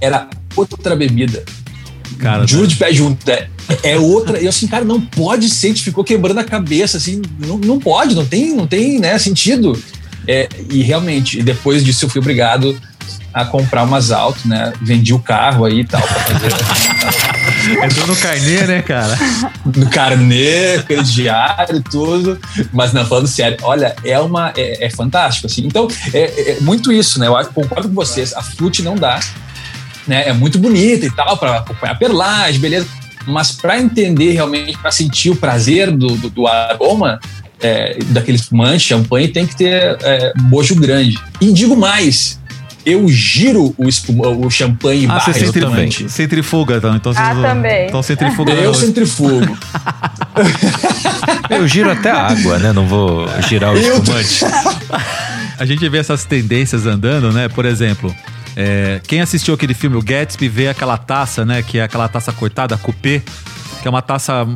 era 0.00 0.28
outra 0.54 0.94
bebida. 0.94 1.44
Cara, 2.18 2.46
Juro 2.46 2.62
né? 2.64 2.68
de 2.68 2.76
pé 2.76 2.92
junto. 2.92 3.30
É, 3.30 3.48
é 3.82 3.98
outra. 3.98 4.40
E 4.40 4.48
assim, 4.48 4.66
cara, 4.66 4.84
não 4.84 5.00
pode 5.00 5.48
ser, 5.48 5.68
a 5.68 5.70
gente 5.70 5.82
ficou 5.82 6.04
quebrando 6.04 6.38
a 6.38 6.44
cabeça, 6.44 6.96
assim, 6.96 7.22
não, 7.38 7.58
não 7.58 7.78
pode, 7.78 8.14
não 8.14 8.26
tem, 8.26 8.54
não 8.54 8.66
tem 8.66 8.98
né, 8.98 9.18
sentido. 9.18 9.80
É, 10.26 10.48
e 10.70 10.82
realmente, 10.82 11.42
depois 11.42 11.84
disso 11.84 12.04
eu 12.04 12.08
fui 12.08 12.20
obrigado 12.20 12.80
a 13.32 13.44
comprar 13.44 13.82
umas 13.82 14.12
alto, 14.12 14.46
né? 14.46 14.72
Vendi 14.80 15.12
o 15.12 15.18
carro 15.18 15.64
aí 15.64 15.80
e 15.80 15.84
tal 15.84 16.00
pra 16.00 16.20
fazer. 16.20 17.84
Entrou 17.84 18.06
no 18.06 18.16
carnê, 18.16 18.62
né, 18.62 18.82
cara? 18.82 19.18
No 19.74 19.90
carnê, 19.90 20.78
crediário, 20.86 21.82
tudo. 21.82 22.38
Mas 22.72 22.92
não, 22.92 23.04
falando 23.04 23.26
sério, 23.26 23.58
olha, 23.62 23.96
é 24.04 24.18
uma. 24.20 24.52
É, 24.56 24.86
é 24.86 24.90
fantástico, 24.90 25.48
assim. 25.48 25.66
Então, 25.66 25.88
é, 26.12 26.52
é, 26.52 26.60
muito 26.60 26.92
isso, 26.92 27.18
né? 27.18 27.26
Eu 27.26 27.34
concordo 27.46 27.88
com 27.88 27.94
vocês. 27.94 28.32
A 28.34 28.42
Flute 28.42 28.82
não 28.82 28.94
dá. 28.94 29.18
Né? 30.06 30.28
É 30.28 30.32
muito 30.32 30.58
bonita 30.58 31.04
e 31.04 31.10
tal, 31.10 31.36
para 31.36 31.58
acompanhar 31.58 31.94
a 31.94 31.96
perlagem, 31.96 32.60
beleza 32.60 32.86
mas 33.26 33.52
para 33.52 33.80
entender 33.80 34.32
realmente, 34.32 34.76
para 34.78 34.90
sentir 34.90 35.30
o 35.30 35.36
prazer 35.36 35.90
do, 35.90 36.08
do, 36.16 36.30
do 36.30 36.46
aroma 36.46 37.18
é, 37.60 37.98
daquele 38.08 38.36
espumante, 38.36 38.80
champanhe, 38.80 39.28
tem 39.28 39.46
que 39.46 39.56
ter 39.56 39.96
é, 40.02 40.32
bojo 40.48 40.74
grande. 40.74 41.18
E 41.40 41.52
digo 41.52 41.76
mais, 41.76 42.38
eu 42.84 43.08
giro 43.08 43.74
o, 43.78 43.88
espuma, 43.88 44.28
o 44.28 44.50
champanhe 44.50 45.06
ah, 45.06 45.14
barra 45.14 45.32
você 45.32 45.46
centrifuga, 45.46 46.08
centrifuga 46.08 46.76
então. 46.76 46.94
então 46.96 47.12
ah, 47.16 47.34
também. 47.34 47.86
Então 47.86 48.02
centrifuga. 48.02 48.52
Eu 48.52 48.74
centrifugo. 48.74 49.58
eu 51.48 51.66
giro 51.66 51.90
até 51.90 52.10
a 52.10 52.26
água, 52.28 52.58
né? 52.58 52.72
Não 52.72 52.86
vou 52.86 53.26
girar 53.48 53.72
o 53.72 53.78
espumante. 53.78 54.44
a 55.58 55.64
gente 55.64 55.88
vê 55.88 55.98
essas 55.98 56.24
tendências 56.24 56.86
andando, 56.86 57.32
né? 57.32 57.48
Por 57.48 57.64
exemplo, 57.64 58.14
é, 58.56 59.00
quem 59.06 59.20
assistiu 59.20 59.54
aquele 59.54 59.74
filme, 59.74 59.96
o 59.96 60.02
Gatsby, 60.02 60.48
vê 60.48 60.68
aquela 60.68 60.96
taça, 60.96 61.44
né? 61.44 61.62
Que 61.62 61.78
é 61.78 61.82
aquela 61.82 62.08
taça 62.08 62.32
cortada, 62.32 62.76
coupé, 62.76 63.22
que 63.82 63.88
é 63.88 63.90
uma 63.90 64.02
taça 64.02 64.46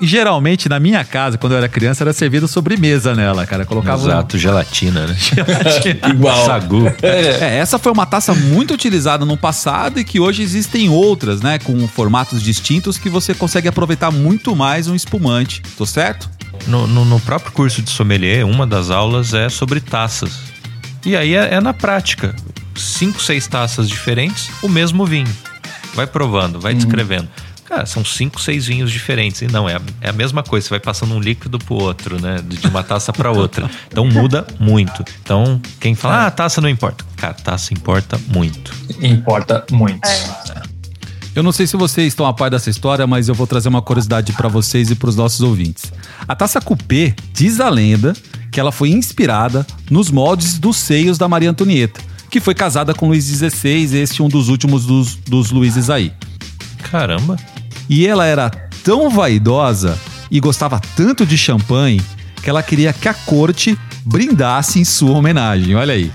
geralmente 0.00 0.68
na 0.68 0.80
minha 0.80 1.04
casa, 1.04 1.38
quando 1.38 1.52
eu 1.52 1.58
era 1.58 1.68
criança, 1.68 2.02
era 2.02 2.12
servido 2.12 2.48
sobremesa 2.48 3.14
nela, 3.14 3.46
cara. 3.46 3.64
Colocava 3.64 4.02
Exato, 4.02 4.36
um... 4.36 4.40
gelatina, 4.40 5.06
né? 5.06 5.14
gelatina. 5.16 6.00
Igual. 6.10 6.44
Sagu. 6.44 6.92
É, 7.00 7.58
essa 7.58 7.78
foi 7.78 7.92
uma 7.92 8.04
taça 8.04 8.34
muito 8.34 8.74
utilizada 8.74 9.24
no 9.24 9.36
passado 9.36 10.00
e 10.00 10.04
que 10.04 10.18
hoje 10.18 10.42
existem 10.42 10.88
outras, 10.88 11.40
né? 11.40 11.58
Com 11.58 11.86
formatos 11.86 12.42
distintos 12.42 12.98
que 12.98 13.08
você 13.08 13.32
consegue 13.34 13.68
aproveitar 13.68 14.10
muito 14.10 14.56
mais 14.56 14.88
um 14.88 14.94
espumante. 14.94 15.62
Tô 15.78 15.86
certo? 15.86 16.28
No, 16.66 16.86
no, 16.86 17.04
no 17.04 17.20
próprio 17.20 17.52
curso 17.52 17.80
de 17.80 17.90
sommelier, 17.90 18.46
uma 18.46 18.66
das 18.66 18.90
aulas 18.90 19.34
é 19.34 19.48
sobre 19.48 19.80
taças. 19.80 20.40
E 21.04 21.16
aí 21.16 21.34
é, 21.34 21.54
é 21.54 21.60
na 21.60 21.72
prática 21.72 22.34
cinco, 22.76 23.20
seis 23.20 23.46
taças 23.46 23.88
diferentes, 23.88 24.50
o 24.62 24.68
mesmo 24.68 25.04
vinho. 25.06 25.34
Vai 25.94 26.06
provando, 26.06 26.60
vai 26.60 26.72
uhum. 26.72 26.78
descrevendo. 26.78 27.28
Cara, 27.72 27.86
são 27.86 28.04
cinco, 28.04 28.38
seis 28.38 28.66
vinhos 28.66 28.90
diferentes. 28.90 29.40
E 29.40 29.46
não, 29.46 29.66
é 29.66 29.76
a, 29.76 29.80
é 30.02 30.10
a 30.10 30.12
mesma 30.12 30.42
coisa. 30.42 30.66
Você 30.66 30.70
vai 30.70 30.80
passando 30.80 31.14
um 31.14 31.20
líquido 31.20 31.58
pro 31.58 31.74
outro, 31.76 32.20
né? 32.20 32.36
De 32.46 32.66
uma 32.66 32.82
taça 32.82 33.12
para 33.12 33.30
outra. 33.30 33.70
Então 33.90 34.06
muda 34.06 34.46
muito. 34.58 35.04
Então, 35.22 35.60
quem 35.78 35.94
fala, 35.94 36.26
ah, 36.26 36.30
taça 36.30 36.60
não 36.60 36.68
importa. 36.68 37.04
Cara, 37.16 37.34
taça 37.34 37.74
importa 37.74 38.18
muito. 38.28 38.72
Importa 39.02 39.64
muito. 39.70 40.06
É. 40.06 40.62
Eu 41.34 41.42
não 41.42 41.52
sei 41.52 41.66
se 41.66 41.76
vocês 41.76 42.08
estão 42.08 42.26
a 42.26 42.32
par 42.32 42.50
dessa 42.50 42.68
história, 42.68 43.06
mas 43.06 43.28
eu 43.28 43.34
vou 43.34 43.46
trazer 43.46 43.68
uma 43.68 43.80
curiosidade 43.80 44.32
para 44.32 44.48
vocês 44.48 44.90
e 44.90 44.94
para 44.94 45.08
os 45.08 45.16
nossos 45.16 45.40
ouvintes. 45.40 45.92
A 46.28 46.34
taça 46.34 46.60
coupé 46.60 47.14
diz 47.32 47.60
a 47.60 47.70
lenda 47.70 48.14
que 48.50 48.60
ela 48.60 48.72
foi 48.72 48.90
inspirada 48.90 49.66
nos 49.90 50.10
moldes 50.10 50.58
dos 50.58 50.76
seios 50.76 51.16
da 51.16 51.26
Maria 51.26 51.50
Antonieta 51.50 52.11
que 52.32 52.40
foi 52.40 52.54
casada 52.54 52.94
com 52.94 53.08
Luís 53.08 53.26
XVI, 53.26 53.98
este 53.98 54.22
é 54.22 54.24
um 54.24 54.28
dos 54.28 54.48
últimos 54.48 54.86
dos, 54.86 55.16
dos 55.16 55.50
Luíses 55.50 55.90
aí. 55.90 56.14
Caramba! 56.90 57.36
E 57.90 58.06
ela 58.06 58.24
era 58.24 58.48
tão 58.82 59.10
vaidosa 59.10 59.98
e 60.30 60.40
gostava 60.40 60.80
tanto 60.96 61.26
de 61.26 61.36
champanhe 61.36 62.00
que 62.42 62.48
ela 62.48 62.62
queria 62.62 62.90
que 62.90 63.06
a 63.06 63.12
corte 63.12 63.78
brindasse 64.02 64.80
em 64.80 64.84
sua 64.84 65.10
homenagem. 65.10 65.74
Olha 65.74 65.92
aí. 65.92 66.10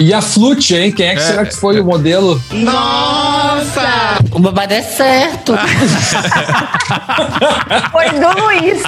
E 0.00 0.14
a 0.14 0.22
Flute, 0.22 0.74
hein? 0.74 0.90
Quem 0.90 1.08
é 1.08 1.16
que 1.16 1.20
é, 1.20 1.26
será 1.26 1.44
que 1.44 1.54
foi 1.54 1.78
o 1.78 1.84
modelo? 1.84 2.42
Nossa! 2.50 4.20
O 4.30 4.38
babado 4.38 4.72
é 4.72 4.80
certo. 4.80 5.52
foi 7.92 8.08
do 8.08 8.40
Luiz. 8.40 8.82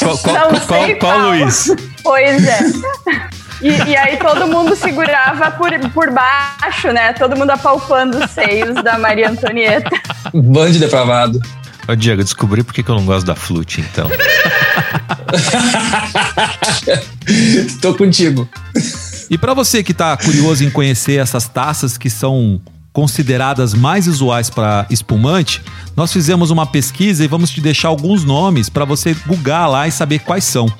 Qual, 0.00 0.18
qual, 0.18 0.48
qual, 0.66 0.96
qual 0.98 1.28
Luiz? 1.28 1.70
Pois 2.02 2.44
é. 2.44 2.58
E, 3.60 3.68
e, 3.68 3.96
aí 3.96 4.16
todo 4.16 4.46
mundo 4.46 4.76
segurava 4.76 5.50
por, 5.52 5.70
por 5.90 6.12
baixo, 6.12 6.92
né? 6.92 7.12
Todo 7.12 7.36
mundo 7.36 7.50
apalpando 7.50 8.18
os 8.18 8.30
seios 8.30 8.74
da 8.82 8.98
Maria 8.98 9.30
Antonieta. 9.30 9.90
Band 10.32 10.72
depravado. 10.72 11.40
Ô, 11.88 11.96
Diego, 11.96 12.22
descobri 12.22 12.62
por 12.62 12.74
que 12.74 12.88
eu 12.88 12.94
não 12.94 13.04
gosto 13.04 13.26
da 13.26 13.34
flute, 13.34 13.80
então. 13.80 14.08
Estou 17.66 17.94
contigo. 17.94 18.48
E 19.30 19.36
para 19.36 19.52
você 19.54 19.82
que 19.82 19.92
está 19.92 20.16
curioso 20.16 20.64
em 20.64 20.70
conhecer 20.70 21.18
essas 21.18 21.48
taças 21.48 21.98
que 21.98 22.10
são 22.10 22.60
consideradas 22.92 23.74
mais 23.74 24.06
usuais 24.06 24.48
para 24.50 24.86
espumante, 24.90 25.62
nós 25.96 26.12
fizemos 26.12 26.50
uma 26.50 26.66
pesquisa 26.66 27.24
e 27.24 27.28
vamos 27.28 27.50
te 27.50 27.60
deixar 27.60 27.88
alguns 27.88 28.24
nomes 28.24 28.68
para 28.68 28.84
você 28.84 29.14
googar 29.26 29.70
lá 29.70 29.88
e 29.88 29.92
saber 29.92 30.20
quais 30.20 30.44
são. 30.44 30.72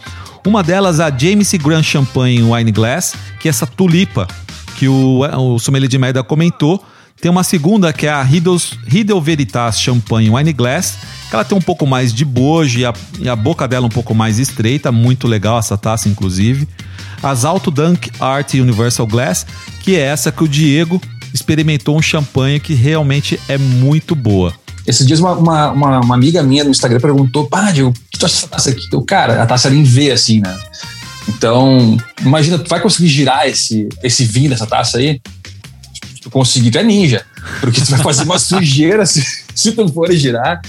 Uma 0.46 0.62
delas 0.62 1.00
a 1.00 1.10
James 1.10 1.52
Grand 1.54 1.82
Champagne 1.82 2.42
Wine 2.42 2.72
Glass, 2.72 3.14
que 3.40 3.48
é 3.48 3.50
essa 3.50 3.66
tulipa 3.66 4.26
que 4.76 4.88
o, 4.88 5.20
o 5.20 5.58
sommelier 5.58 5.88
de 5.88 5.98
merda 5.98 6.22
comentou. 6.22 6.82
Tem 7.20 7.30
uma 7.30 7.42
segunda 7.42 7.92
que 7.92 8.06
é 8.06 8.10
a 8.10 8.22
Riddle 8.22 9.20
Veritas 9.20 9.80
Champagne 9.80 10.30
Wine 10.30 10.52
Glass, 10.52 10.98
que 11.28 11.34
ela 11.34 11.44
tem 11.44 11.58
um 11.58 11.60
pouco 11.60 11.84
mais 11.84 12.12
de 12.14 12.24
bojo 12.24 12.78
e 12.78 12.86
a, 12.86 12.92
e 13.18 13.28
a 13.28 13.34
boca 13.34 13.66
dela 13.66 13.86
um 13.86 13.90
pouco 13.90 14.14
mais 14.14 14.38
estreita, 14.38 14.92
muito 14.92 15.26
legal 15.26 15.58
essa 15.58 15.76
taça, 15.76 16.08
inclusive. 16.08 16.68
As 17.20 17.44
Alto 17.44 17.70
Dunk 17.72 18.10
Art 18.20 18.54
Universal 18.54 19.06
Glass, 19.06 19.44
que 19.80 19.96
é 19.96 20.00
essa 20.00 20.30
que 20.30 20.44
o 20.44 20.48
Diego 20.48 21.00
experimentou 21.34 21.96
um 21.96 22.02
champanhe 22.02 22.60
que 22.60 22.72
realmente 22.72 23.38
é 23.48 23.58
muito 23.58 24.14
boa. 24.14 24.54
Esses 24.86 25.04
dias 25.04 25.20
uma, 25.20 25.32
uma, 25.32 26.00
uma 26.00 26.14
amiga 26.14 26.42
minha 26.42 26.64
no 26.64 26.70
Instagram 26.70 27.00
perguntou, 27.00 27.46
pá, 27.46 27.72
Diego, 27.72 27.92
o 28.26 28.48
taça 28.48 28.70
aqui? 28.70 28.88
Eu, 28.92 29.02
cara, 29.02 29.42
a 29.42 29.46
taça 29.46 29.68
era 29.68 29.76
em 29.76 29.82
V, 29.82 30.10
assim, 30.10 30.40
né? 30.40 30.58
Então, 31.28 31.96
imagina, 32.20 32.58
tu 32.58 32.68
vai 32.68 32.80
conseguir 32.80 33.08
girar 33.08 33.46
esse, 33.46 33.88
esse 34.02 34.24
vinho 34.24 34.50
dessa 34.50 34.66
taça 34.66 34.98
aí? 34.98 35.20
Se 36.14 36.22
tu 36.22 36.30
conseguir, 36.30 36.70
tu 36.70 36.78
é 36.78 36.82
ninja. 36.82 37.24
Porque 37.60 37.80
tu 37.80 37.90
vai 37.90 38.02
fazer 38.02 38.24
uma 38.24 38.38
sujeira 38.40 39.04
se, 39.04 39.24
se 39.54 39.72
tu 39.72 39.88
for 39.88 40.10
girar. 40.12 40.60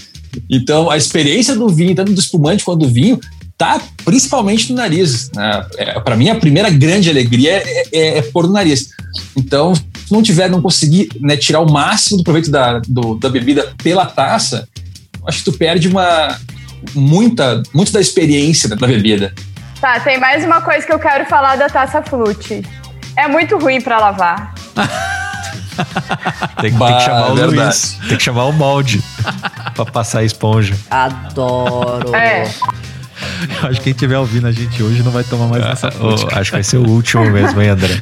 Então, 0.49 0.89
a 0.89 0.97
experiência 0.97 1.55
do 1.55 1.69
vinho, 1.69 1.95
tanto 1.95 2.11
do 2.11 2.19
espumante 2.19 2.63
quanto 2.63 2.85
do 2.85 2.89
vinho, 2.89 3.19
tá 3.57 3.81
principalmente 4.05 4.69
no 4.69 4.77
nariz. 4.77 5.29
Né? 5.35 5.65
É, 5.77 5.99
para 5.99 6.15
mim, 6.15 6.29
a 6.29 6.35
primeira 6.35 6.69
grande 6.69 7.09
alegria 7.09 7.51
é, 7.51 7.83
é, 7.91 8.17
é 8.17 8.21
pôr 8.21 8.47
no 8.47 8.53
nariz. 8.53 8.89
Então, 9.35 9.75
se 9.75 9.83
não 10.11 10.21
tiver, 10.21 10.49
não 10.49 10.61
conseguir 10.61 11.09
né, 11.19 11.35
tirar 11.35 11.61
o 11.61 11.71
máximo 11.71 12.17
do 12.17 12.23
proveito 12.23 12.49
da, 12.51 12.79
do, 12.87 13.15
da 13.15 13.29
bebida 13.29 13.73
pela 13.83 14.05
taça, 14.05 14.67
acho 15.27 15.39
que 15.39 15.51
tu 15.51 15.53
perde 15.53 15.87
uma 15.87 16.39
muita, 16.93 17.61
muito 17.73 17.91
da 17.91 18.01
experiência 18.01 18.69
da 18.69 18.75
bebida. 18.75 19.33
Tá, 19.79 19.99
tem 19.99 20.19
mais 20.19 20.43
uma 20.43 20.61
coisa 20.61 20.85
que 20.85 20.91
eu 20.91 20.99
quero 20.99 21.25
falar 21.25 21.55
da 21.55 21.69
taça 21.69 22.01
flute. 22.01 22.61
É 23.15 23.27
muito 23.27 23.57
ruim 23.57 23.81
para 23.81 23.99
lavar. 23.99 24.53
tem, 26.61 26.71
bah, 26.73 26.87
tem, 26.87 26.97
que 26.97 27.03
chamar 27.03 27.29
o 27.29 27.33
Luiz. 27.33 27.99
Tem 28.07 28.17
que 28.17 28.23
chamar 28.23 28.45
o 28.45 28.53
molde 28.53 29.01
pra 29.73 29.85
passar 29.85 30.19
a 30.19 30.23
esponja. 30.23 30.75
Adoro. 30.89 32.13
É. 32.15 32.43
Eu 33.61 33.69
acho 33.69 33.77
que 33.77 33.85
quem 33.85 33.91
estiver 33.91 34.17
ouvindo 34.17 34.47
a 34.47 34.51
gente 34.51 34.81
hoje 34.81 35.03
não 35.03 35.11
vai 35.11 35.23
tomar 35.23 35.47
mais 35.47 35.65
essa 35.65 35.89
ah, 35.89 35.93
oh, 36.01 36.37
Acho 36.37 36.51
que 36.51 36.57
vai 36.57 36.63
ser 36.63 36.77
o 36.77 36.87
último 36.89 37.25
mesmo, 37.29 37.61
hein, 37.61 37.69
André? 37.69 37.99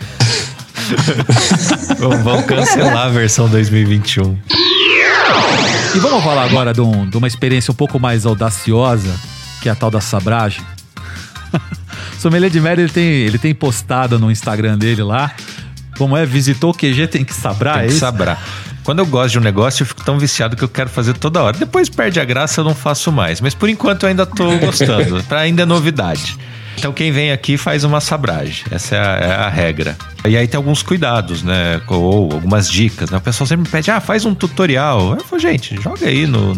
vamos 1.99 2.45
cancelar 2.45 3.07
a 3.07 3.09
versão 3.09 3.49
2021. 3.49 4.37
E 5.95 5.99
vamos 5.99 6.23
falar 6.23 6.43
agora 6.43 6.73
de, 6.73 6.81
um, 6.81 7.09
de 7.09 7.17
uma 7.17 7.27
experiência 7.27 7.71
um 7.71 7.75
pouco 7.75 7.99
mais 7.99 8.25
audaciosa, 8.25 9.13
que 9.61 9.69
é 9.69 9.71
a 9.71 9.75
tal 9.75 9.89
da 9.89 10.01
sabragem. 10.01 10.61
Sommelier 12.19 12.49
de 12.49 12.59
Merda, 12.59 12.81
ele 12.81 12.91
tem, 12.91 13.03
ele 13.03 13.37
tem 13.37 13.53
postado 13.53 14.19
no 14.19 14.29
Instagram 14.29 14.77
dele 14.77 15.03
lá. 15.03 15.31
Como 15.97 16.15
é? 16.15 16.25
Visitou 16.25 16.71
o 16.71 16.73
QG, 16.73 17.07
tem 17.07 17.25
que 17.25 17.33
sabrar, 17.33 17.75
tem 17.75 17.83
é 17.83 17.87
que 17.87 17.91
isso? 17.93 17.99
sabrar. 17.99 18.41
Quando 18.83 18.99
eu 18.99 19.05
gosto 19.05 19.33
de 19.33 19.39
um 19.39 19.41
negócio, 19.41 19.83
eu 19.83 19.87
fico 19.87 20.03
tão 20.03 20.17
viciado 20.17 20.55
que 20.55 20.63
eu 20.63 20.69
quero 20.69 20.89
fazer 20.89 21.13
toda 21.13 21.41
hora. 21.41 21.57
Depois 21.57 21.89
perde 21.89 22.19
a 22.19 22.23
graça, 22.23 22.61
eu 22.61 22.65
não 22.65 22.73
faço 22.73 23.11
mais. 23.11 23.41
Mas 23.41 23.53
por 23.53 23.67
enquanto 23.67 24.03
eu 24.03 24.09
ainda 24.09 24.25
tô 24.25 24.57
gostando. 24.59 25.21
pra 25.27 25.41
ainda 25.41 25.63
é 25.63 25.65
novidade. 25.65 26.37
Então 26.77 26.93
quem 26.93 27.11
vem 27.11 27.31
aqui 27.31 27.57
faz 27.57 27.83
uma 27.83 27.99
sabragem. 27.99 28.65
Essa 28.69 28.95
é 28.95 28.99
a, 28.99 29.03
é 29.03 29.31
a, 29.31 29.49
regra. 29.49 29.97
E 30.25 30.37
aí 30.37 30.47
tem 30.47 30.57
alguns 30.57 30.83
cuidados, 30.83 31.41
né? 31.41 31.81
Ou 31.87 32.31
algumas 32.31 32.69
dicas, 32.69 33.09
né? 33.09 33.17
O 33.17 33.21
pessoal 33.21 33.47
sempre 33.47 33.69
pede, 33.69 33.89
ah, 33.89 33.99
faz 33.99 34.25
um 34.25 34.35
tutorial. 34.35 35.15
Eu 35.15 35.23
falo, 35.23 35.41
gente, 35.41 35.75
joga 35.81 36.05
aí 36.05 36.27
no, 36.27 36.53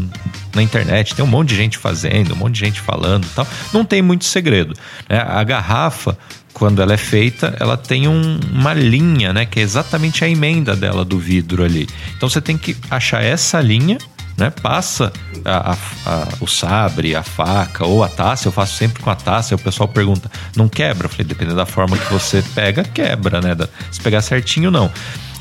na 0.53 0.61
internet. 0.61 1.15
Tem 1.15 1.23
um 1.23 1.27
monte 1.27 1.49
de 1.49 1.55
gente 1.55 1.77
fazendo, 1.77 2.33
um 2.33 2.37
monte 2.37 2.55
de 2.55 2.59
gente 2.59 2.81
falando 2.81 3.25
tal. 3.33 3.47
Não 3.73 3.85
tem 3.85 4.01
muito 4.01 4.25
segredo. 4.25 4.73
Né? 5.07 5.23
A 5.25 5.41
garrafa, 5.43 6.17
quando 6.53 6.81
ela 6.81 6.93
é 6.93 6.97
feita, 6.97 7.55
ela 7.57 7.77
tem 7.77 8.07
um, 8.09 8.39
uma 8.51 8.73
linha, 8.73 9.31
né? 9.31 9.45
Que 9.45 9.61
é 9.61 9.63
exatamente 9.63 10.25
a 10.25 10.29
emenda 10.29 10.75
dela 10.75 11.05
do 11.05 11.17
vidro 11.17 11.63
ali. 11.63 11.87
Então 12.17 12.27
você 12.27 12.41
tem 12.41 12.57
que 12.57 12.75
achar 12.91 13.23
essa 13.23 13.61
linha 13.61 13.97
né? 14.39 14.49
Passa 14.49 15.11
a, 15.45 15.71
a, 15.71 15.77
a, 16.05 16.27
o 16.39 16.47
sabre, 16.47 17.15
a 17.15 17.21
faca 17.23 17.85
ou 17.85 18.03
a 18.03 18.09
taça. 18.09 18.47
Eu 18.47 18.51
faço 18.51 18.75
sempre 18.75 19.03
com 19.03 19.09
a 19.09 19.15
taça. 19.15 19.55
O 19.55 19.59
pessoal 19.59 19.87
pergunta, 19.87 20.31
não 20.55 20.67
quebra? 20.67 21.05
Eu 21.05 21.09
falei, 21.09 21.25
dependendo 21.25 21.57
da 21.57 21.65
forma 21.65 21.97
que 21.97 22.11
você 22.11 22.43
pega, 22.55 22.83
quebra, 22.83 23.41
né? 23.41 23.55
Se 23.91 23.99
pegar 23.99 24.21
certinho, 24.21 24.71
não. 24.71 24.89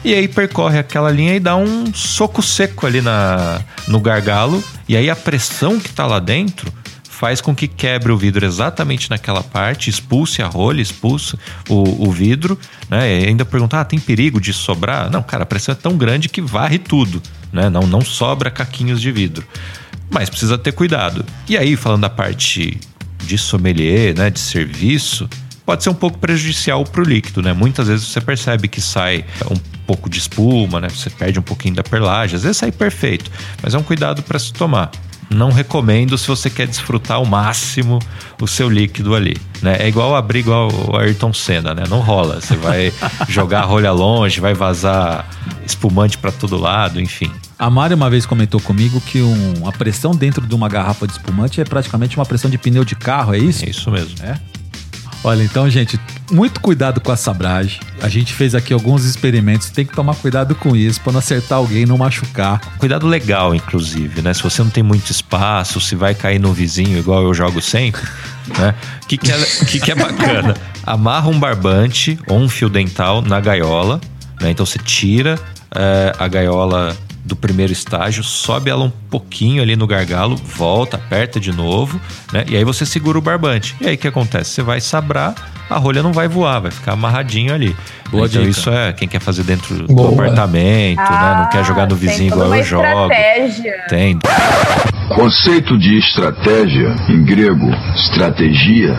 E 0.05 0.15
aí 0.15 0.29
percorre 0.29 0.79
aquela 0.79 1.11
linha 1.11 1.35
e 1.35 1.41
dá 1.41 1.57
um 1.57 1.93
soco 1.93 2.43
seco 2.43 2.87
ali 2.87 3.01
na, 3.01 3.61
no 3.87 4.01
gargalo. 4.01 4.63
E 4.89 4.97
aí 4.97 5.11
a 5.11 5.17
pressão 5.17 5.79
que 5.81 5.91
tá 5.91 6.07
lá 6.07 6.19
dentro 6.19 6.73
faz 7.19 7.41
com 7.41 7.53
que 7.53 7.67
quebre 7.67 8.13
o 8.13 8.17
vidro 8.17 8.47
exatamente 8.47 9.11
naquela 9.11 9.43
parte, 9.43 9.91
expulse 9.91 10.41
a 10.41 10.47
rolha, 10.47 10.81
expulse 10.81 11.37
o, 11.69 12.07
o 12.09 12.13
vidro, 12.13 12.57
né? 12.89 13.23
E 13.23 13.27
ainda 13.27 13.45
perguntar, 13.45 13.81
ah, 13.81 13.85
tem 13.85 13.99
perigo 13.99 14.41
de 14.41 14.53
sobrar? 14.53 15.11
Não, 15.11 15.21
cara, 15.21 15.43
a 15.43 15.47
pressão 15.47 15.73
é 15.73 15.75
tão 15.75 15.97
grande 15.97 16.29
que 16.29 16.41
varre 16.41 16.79
tudo, 16.79 17.21
né? 17.53 17.69
Não, 17.69 17.83
não 17.83 18.01
sobra 18.01 18.51
caquinhos 18.51 19.01
de 19.01 19.11
vidro. 19.11 19.47
Mas 20.11 20.31
precisa 20.31 20.57
ter 20.57 20.73
cuidado. 20.73 21.25
E 21.49 21.57
aí, 21.57 21.77
falando 21.77 22.03
da 22.03 22.11
parte 22.11 22.81
de 23.25 23.37
sommelier, 23.37 24.17
né, 24.17 24.31
de 24.31 24.41
serviço, 24.41 25.29
pode 25.67 25.83
ser 25.83 25.91
um 25.91 25.95
pouco 25.95 26.19
prejudicial 26.19 26.85
para 26.85 27.03
o 27.03 27.05
líquido, 27.05 27.43
né? 27.43 27.53
Muitas 27.53 27.89
vezes 27.89 28.07
você 28.07 28.21
percebe 28.21 28.69
que 28.69 28.81
sai 28.81 29.25
um 29.51 29.57
pouco 29.87 30.09
de 30.09 30.19
espuma, 30.19 30.81
né? 30.81 30.89
Você 30.89 31.11
perde 31.11 31.39
um 31.39 31.43
pouquinho 31.43 31.75
da 31.75 31.83
perlagem, 31.83 32.37
às 32.37 32.43
vezes 32.43 32.57
sai 32.57 32.73
perfeito, 32.73 33.31
mas 33.63 33.75
é 33.75 33.79
um 33.79 33.83
cuidado 33.83 34.23
para 34.23 34.39
se 34.39 34.53
tomar 34.53 34.91
não 35.31 35.51
recomendo 35.51 36.17
se 36.17 36.27
você 36.27 36.49
quer 36.49 36.67
desfrutar 36.67 37.19
ao 37.19 37.27
máximo 37.27 37.99
o 38.41 38.47
seu 38.47 38.69
líquido 38.69 39.15
ali. 39.15 39.37
Né? 39.63 39.77
É 39.81 39.89
igual 39.89 40.17
abrir 40.17 40.41
igual 40.41 40.71
o 40.89 40.97
Ayrton 40.97 41.33
Senna, 41.33 41.75
né? 41.75 41.85
Não 41.89 42.01
rola. 42.01 42.41
Você 42.41 42.57
vai 42.57 42.93
jogar 43.29 43.61
a 43.63 43.65
rolha 43.65 43.93
longe, 43.93 44.41
vai 44.41 44.55
vazar 44.55 45.29
espumante 45.67 46.17
para 46.17 46.33
todo 46.33 46.57
lado, 46.57 47.01
enfim. 47.01 47.31
A 47.59 47.69
Mari 47.69 47.95
uma 47.95 48.09
vez 48.09 48.25
comentou 48.25 48.61
comigo 48.61 49.01
que 49.01 49.21
um, 49.21 49.67
a 49.67 49.73
pressão 49.73 50.13
dentro 50.13 50.47
de 50.47 50.55
uma 50.55 50.69
garrafa 50.69 51.07
de 51.07 51.13
espumante 51.15 51.61
é 51.61 51.65
praticamente 51.65 52.17
uma 52.17 52.25
pressão 52.25 52.51
de 52.51 52.57
pneu 52.57 52.85
de 52.85 52.95
carro, 52.95 53.35
é 53.35 53.39
isso? 53.39 53.65
É 53.65 53.71
isso 53.71 53.91
mesmo. 53.91 54.15
É? 54.23 54.39
Olha, 55.25 55.43
então, 55.43 55.69
gente, 55.69 55.99
muito 56.31 56.61
cuidado 56.61 57.01
com 57.01 57.11
a 57.11 57.17
sabragem. 57.17 57.81
A 58.01 58.09
gente 58.09 58.33
fez 58.33 58.55
aqui 58.55 58.73
alguns 58.73 59.05
experimentos, 59.05 59.69
tem 59.71 59.85
que 59.85 59.93
tomar 59.93 60.15
cuidado 60.15 60.55
com 60.55 60.77
isso 60.77 61.01
para 61.01 61.13
não 61.13 61.19
acertar 61.19 61.59
alguém, 61.59 61.85
não 61.85 61.99
machucar. 61.99 62.61
Cuidado 62.79 63.07
legal, 63.07 63.55
inclusive, 63.55 64.23
né? 64.23 64.33
Se 64.33 64.43
você 64.43 64.63
não 64.63 64.71
tem 64.71 64.83
muito 64.83 65.11
espaço, 65.11 65.81
se 65.81 65.97
vai 65.97 66.15
cair 66.15 66.39
no 66.39 66.53
vizinho, 66.53 66.99
igual 66.99 67.23
eu 67.23 67.35
jogo 67.35 67.61
sempre, 67.61 68.03
né? 68.59 68.75
O 69.03 69.07
que, 69.07 69.19
que, 69.19 69.33
é, 69.33 69.45
que, 69.67 69.81
que 69.81 69.91
é 69.91 69.95
bacana? 69.95 70.55
Amarra 70.87 71.29
um 71.29 71.39
barbante 71.39 72.19
ou 72.29 72.39
um 72.39 72.49
fio 72.49 72.69
dental 72.69 73.21
na 73.21 73.41
gaiola, 73.41 74.01
né? 74.41 74.51
Então 74.51 74.65
você 74.65 74.79
tira 74.79 75.39
é, 75.75 76.13
a 76.19 76.29
gaiola 76.29 76.97
do 77.25 77.37
primeiro 77.37 77.73
estágio, 77.73 78.23
sobe 78.25 78.71
ela 78.71 78.85
um 78.85 78.93
pouquinho 79.11 79.63
ali 79.63 79.77
no 79.77 79.87
gargalo, 79.87 80.37
volta, 80.37 80.97
aperta 80.97 81.39
de 81.39 81.53
novo, 81.53 82.01
né? 82.33 82.45
E 82.49 82.57
aí 82.57 82.65
você 82.65 82.87
segura 82.87 83.19
o 83.19 83.23
barbante. 83.23 83.77
E 83.81 83.87
aí 83.87 83.95
o 83.95 83.99
que 83.99 84.09
acontece? 84.09 84.51
Você 84.51 84.63
vai 84.63 84.81
sabrar, 84.81 85.35
a 85.69 85.77
rolha 85.77 86.03
não 86.03 86.13
vai 86.13 86.29
voar, 86.29 86.61
vai 86.61 86.71
ficar 86.71 86.93
amarradinho 86.93 87.55
ali. 87.55 87.77
Boa 88.11 88.27
então 88.27 88.43
dica. 88.43 88.51
isso 88.51 88.71
é 88.71 88.93
quem 88.93 89.07
quer 89.07 89.21
fazer 89.21 89.43
dentro 89.43 89.87
Boa. 89.87 90.09
do 90.09 90.15
apartamento, 90.15 91.01
ah, 91.01 91.35
né? 91.35 91.43
Não 91.43 91.51
quer 91.51 91.65
jogar 91.65 91.87
no 91.87 91.95
ah, 91.95 91.99
vizinho 91.99 92.33
igual 92.33 92.55
eu 92.55 92.65
jogo. 92.65 92.85
Tem. 93.89 94.19
Conceito 95.15 95.79
de 95.79 95.99
estratégia 95.99 96.95
em 97.09 97.25
grego, 97.25 97.71
estratégia 97.95 98.99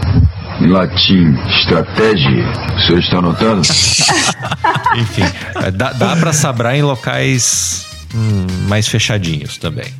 em 0.61 0.67
latim, 0.67 1.35
estratégia. 1.59 2.45
O 2.75 2.79
senhor 2.81 2.99
está 2.99 3.17
anotando? 3.17 3.61
Enfim, 4.95 5.23
é, 5.63 5.71
dá, 5.71 5.93
dá 5.93 6.15
para 6.15 6.33
sabrar 6.33 6.75
em 6.75 6.81
locais 6.81 7.88
hum, 8.13 8.47
mais 8.67 8.87
fechadinhos 8.87 9.57
também. 9.57 9.93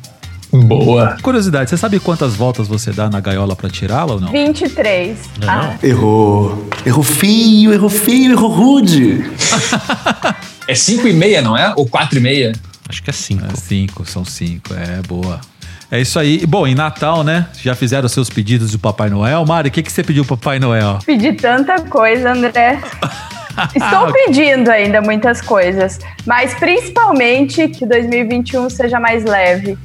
Boa. 0.52 1.16
Curiosidade, 1.22 1.70
você 1.70 1.76
sabe 1.76 2.00
quantas 2.00 2.34
voltas 2.34 2.66
você 2.66 2.90
dá 2.92 3.08
na 3.08 3.20
gaiola 3.20 3.54
para 3.54 3.70
tirá-la 3.70 4.14
ou 4.14 4.20
não? 4.20 4.32
23. 4.32 5.16
Não. 5.38 5.48
Ah. 5.48 5.78
Errou. 5.82 6.68
Errou 6.84 7.04
feio, 7.04 7.72
errou 7.72 7.88
feio, 7.88 8.32
errou 8.32 8.50
rude. 8.50 9.30
é 10.66 10.74
5 10.74 11.06
e 11.06 11.12
meia, 11.12 11.40
não 11.40 11.56
é? 11.56 11.72
Ou 11.76 11.86
4 11.86 12.18
e 12.18 12.20
meia? 12.20 12.52
Acho 12.88 13.02
que 13.02 13.10
é 13.10 13.12
5. 13.12 13.44
É 13.46 13.56
5, 13.56 14.04
são 14.06 14.24
5. 14.24 14.74
É, 14.74 15.02
boa. 15.06 15.40
É 15.88 16.00
isso 16.00 16.18
aí. 16.18 16.44
Bom, 16.46 16.66
em 16.66 16.74
Natal, 16.74 17.22
né? 17.22 17.46
Já 17.62 17.76
fizeram 17.76 18.08
seus 18.08 18.28
pedidos 18.28 18.72
do 18.72 18.78
Papai 18.78 19.08
Noel. 19.08 19.44
Mari, 19.46 19.68
o 19.68 19.72
que, 19.72 19.82
que 19.82 19.92
você 19.92 20.02
pediu 20.02 20.24
pro 20.24 20.36
Papai 20.36 20.58
Noel? 20.58 20.98
Pedi 21.06 21.32
tanta 21.32 21.80
coisa, 21.82 22.32
André. 22.32 22.80
Estou 23.74 24.12
pedindo 24.12 24.70
ainda 24.70 25.00
muitas 25.00 25.40
coisas, 25.40 25.98
mas 26.26 26.54
principalmente 26.54 27.68
que 27.68 27.86
2021 27.86 28.70
seja 28.70 28.98
mais 29.00 29.24
leve. 29.24 29.76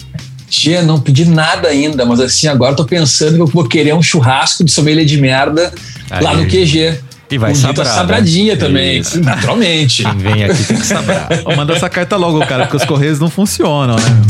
Tia, 0.48 0.82
não 0.82 1.00
pedi 1.00 1.26
nada 1.26 1.68
ainda, 1.68 2.06
mas 2.06 2.20
assim, 2.20 2.48
agora 2.48 2.76
tô 2.76 2.86
pensando 2.86 3.36
que 3.36 3.42
eu 3.42 3.48
vou 3.48 3.68
querer 3.68 3.94
um 3.94 4.02
churrasco 4.02 4.64
de 4.64 4.72
sommelier 4.72 5.06
de 5.06 5.18
merda 5.18 5.74
Aí. 6.10 6.24
lá 6.24 6.34
no 6.34 6.46
QG. 6.46 7.00
E 7.32 7.38
vai 7.40 7.56
sabrar, 7.56 7.88
sabradinha 7.88 8.54
né? 8.54 8.60
também, 8.60 9.00
Isso. 9.00 9.20
naturalmente. 9.20 10.04
Quem 10.04 10.18
vem 10.18 10.44
aqui 10.44 10.64
tem 10.64 10.78
que 10.78 10.86
sabrar. 10.86 11.28
Manda 11.58 11.74
essa 11.74 11.90
carta 11.90 12.16
logo, 12.16 12.40
cara, 12.46 12.66
porque 12.66 12.78
os 12.78 12.86
correios 12.86 13.20
não 13.20 13.30
funcionam, 13.30 13.96
né? 13.96 14.22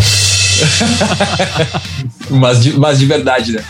mas, 2.30 2.64
de, 2.64 2.80
mas 2.80 2.98
de 2.98 3.06
verdade, 3.06 3.52
né? 3.52 3.64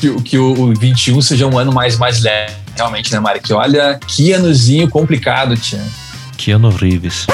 Que, 0.00 0.08
o- 0.08 0.20
que 0.22 0.38
o, 0.38 0.52
o 0.52 0.74
21 0.74 1.20
seja 1.22 1.46
um 1.46 1.58
ano 1.58 1.72
mais, 1.72 1.96
mais 1.98 2.20
leve, 2.22 2.52
realmente, 2.76 3.12
né, 3.12 3.20
Mari? 3.20 3.40
Que 3.40 3.52
olha, 3.52 3.98
que 4.06 4.32
anozinho 4.32 4.88
complicado, 4.88 5.56
tia. 5.56 5.82
Keanu 6.36 6.70
Reeves. 6.70 7.26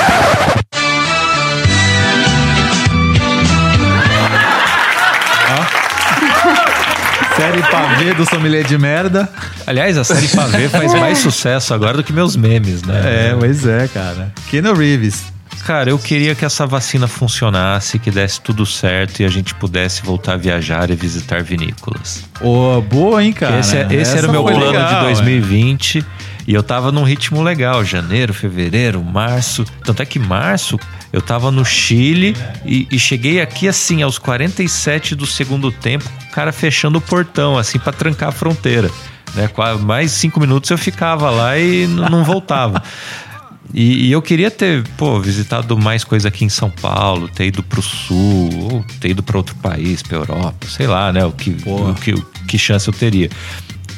Série 7.36 7.62
pavê 7.62 8.14
do 8.14 8.24
sommelier 8.28 8.64
de 8.64 8.78
merda. 8.78 9.28
Aliás, 9.66 9.98
a 9.98 10.04
série 10.04 10.28
Pavê 10.28 10.68
faz 10.68 10.92
mais 10.94 11.18
sucesso 11.18 11.74
agora 11.74 11.96
do 11.96 12.04
que 12.04 12.12
meus 12.12 12.36
memes, 12.36 12.82
né? 12.82 13.30
É, 13.30 13.36
pois 13.36 13.66
é, 13.66 13.88
cara. 13.88 14.32
Keanu 14.48 14.72
Reeves. 14.74 15.24
Cara, 15.64 15.88
eu 15.88 15.98
queria 15.98 16.34
que 16.34 16.44
essa 16.44 16.66
vacina 16.66 17.08
funcionasse, 17.08 17.98
que 17.98 18.10
desse 18.10 18.38
tudo 18.38 18.66
certo 18.66 19.20
e 19.20 19.24
a 19.24 19.28
gente 19.28 19.54
pudesse 19.54 20.02
voltar 20.02 20.34
a 20.34 20.36
viajar 20.36 20.90
e 20.90 20.94
visitar 20.94 21.42
vinícolas. 21.42 22.22
Ô, 22.42 22.82
boa, 22.82 23.24
hein, 23.24 23.32
cara? 23.32 23.60
esse 23.60 23.74
é- 23.74 23.88
esse 23.90 24.18
era 24.18 24.28
o 24.28 24.30
meu 24.30 24.44
plano 24.44 24.66
legal, 24.66 24.88
de 24.88 24.94
é. 24.94 25.00
2020 25.00 26.04
e 26.46 26.52
eu 26.52 26.62
tava 26.62 26.92
num 26.92 27.02
ritmo 27.02 27.42
legal. 27.42 27.82
Janeiro, 27.82 28.34
fevereiro, 28.34 29.02
março. 29.02 29.64
Tanto 29.82 30.02
é 30.02 30.06
que 30.06 30.18
março 30.18 30.78
eu 31.10 31.22
tava 31.22 31.50
no 31.50 31.64
Chile 31.64 32.36
e, 32.66 32.86
e 32.90 32.98
cheguei 32.98 33.40
aqui 33.40 33.66
assim, 33.66 34.02
aos 34.02 34.18
47 34.18 35.14
do 35.14 35.26
segundo 35.26 35.72
tempo, 35.72 36.04
o 36.28 36.30
cara 36.30 36.52
fechando 36.52 36.98
o 36.98 37.00
portão, 37.00 37.56
assim, 37.56 37.78
pra 37.78 37.92
trancar 37.92 38.28
a 38.28 38.32
fronteira. 38.32 38.90
Né? 39.34 39.48
Mais 39.80 40.12
cinco 40.12 40.38
minutos 40.38 40.70
eu 40.70 40.76
ficava 40.76 41.30
lá 41.30 41.56
e 41.58 41.86
não 41.86 42.22
voltava. 42.22 42.82
E, 43.74 44.06
e 44.06 44.12
eu 44.12 44.22
queria 44.22 44.52
ter, 44.52 44.86
pô, 44.96 45.20
visitado 45.20 45.76
mais 45.76 46.04
coisa 46.04 46.28
aqui 46.28 46.44
em 46.44 46.48
São 46.48 46.70
Paulo, 46.70 47.28
ter 47.28 47.46
ido 47.46 47.60
pro 47.60 47.82
sul, 47.82 48.48
ou 48.70 48.84
ter 49.00 49.08
ido 49.10 49.20
para 49.20 49.36
outro 49.36 49.56
país, 49.56 50.00
pra 50.00 50.16
Europa, 50.16 50.68
sei 50.68 50.86
lá, 50.86 51.12
né? 51.12 51.24
O 51.24 51.32
que, 51.32 51.56
o 51.66 51.94
que, 51.94 52.12
o 52.12 52.22
que 52.46 52.56
chance 52.56 52.86
eu 52.86 52.94
teria. 52.94 53.28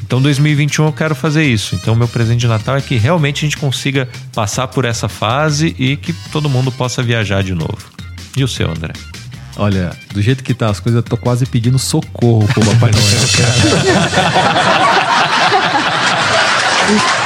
Então, 0.03 0.23
2021 0.23 0.87
eu 0.87 0.93
quero 0.93 1.15
fazer 1.15 1.45
isso. 1.45 1.75
Então, 1.75 1.95
meu 1.95 2.09
presente 2.09 2.41
de 2.41 2.49
Natal 2.49 2.77
é 2.77 2.81
que 2.81 2.97
realmente 2.97 3.45
a 3.45 3.47
gente 3.47 3.59
consiga 3.59 4.09
passar 4.33 4.67
por 4.69 4.87
essa 4.87 5.11
fase 5.11 5.77
e 5.79 5.97
que 5.97 6.15
todo 6.33 6.49
mundo 6.49 6.73
possa 6.73 7.03
viajar 7.03 7.43
de 7.43 7.53
novo. 7.53 7.77
E 8.35 8.43
o 8.43 8.49
seu, 8.49 8.71
André? 8.71 8.95
Olha, 9.59 9.91
do 10.15 10.23
jeito 10.23 10.43
que 10.43 10.55
tá 10.55 10.71
as 10.71 10.81
coisas, 10.81 10.97
eu 10.99 11.03
tô 11.03 11.19
quase 11.19 11.45
pedindo 11.45 11.79
socorro 11.79 12.47
pro 12.47 12.65
Papai 12.65 12.93
Noel, 12.97 13.29
cara. 16.97 17.17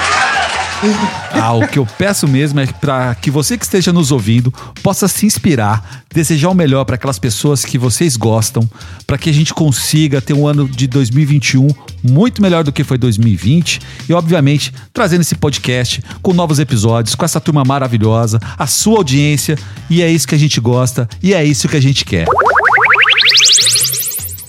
Ah, 1.33 1.53
o 1.53 1.69
que 1.69 1.79
eu 1.79 1.87
peço 1.87 2.27
mesmo 2.27 2.59
é 2.59 2.67
para 2.67 3.15
que 3.15 3.31
você 3.31 3.59
que 3.59 3.65
esteja 3.65 3.93
nos 3.93 4.11
ouvindo 4.11 4.53
possa 4.83 5.07
se 5.09 5.27
inspirar, 5.27 6.05
desejar 6.13 6.49
o 6.49 6.55
melhor 6.55 6.85
para 6.85 6.95
aquelas 6.95 7.19
pessoas 7.19 7.65
que 7.65 7.77
vocês 7.77 8.17
gostam, 8.17 8.69
para 9.07 9.19
que 9.19 9.29
a 9.29 9.33
gente 9.33 9.53
consiga 9.53 10.21
ter 10.21 10.33
um 10.33 10.47
ano 10.47 10.67
de 10.67 10.87
2021 10.87 11.69
muito 12.03 12.41
melhor 12.41 12.65
do 12.65 12.73
que 12.73 12.83
foi 12.83 12.97
2020 12.97 13.81
e, 14.09 14.13
obviamente, 14.15 14.73
trazendo 14.93 15.21
esse 15.21 15.35
podcast 15.35 16.03
com 16.23 16.33
novos 16.33 16.59
episódios, 16.59 17.15
com 17.15 17.25
essa 17.25 17.41
turma 17.41 17.63
maravilhosa, 17.63 18.41
a 18.59 18.67
sua 18.67 18.99
audiência, 18.99 19.59
e 19.91 20.01
é 20.03 20.11
isso 20.11 20.27
que 20.27 20.35
a 20.35 20.39
gente 20.39 20.61
gosta 20.61 21.09
e 21.23 21.35
é 21.35 21.45
isso 21.45 21.69
que 21.69 21.77
a 21.77 21.83
gente 21.83 22.05
quer. 22.07 22.27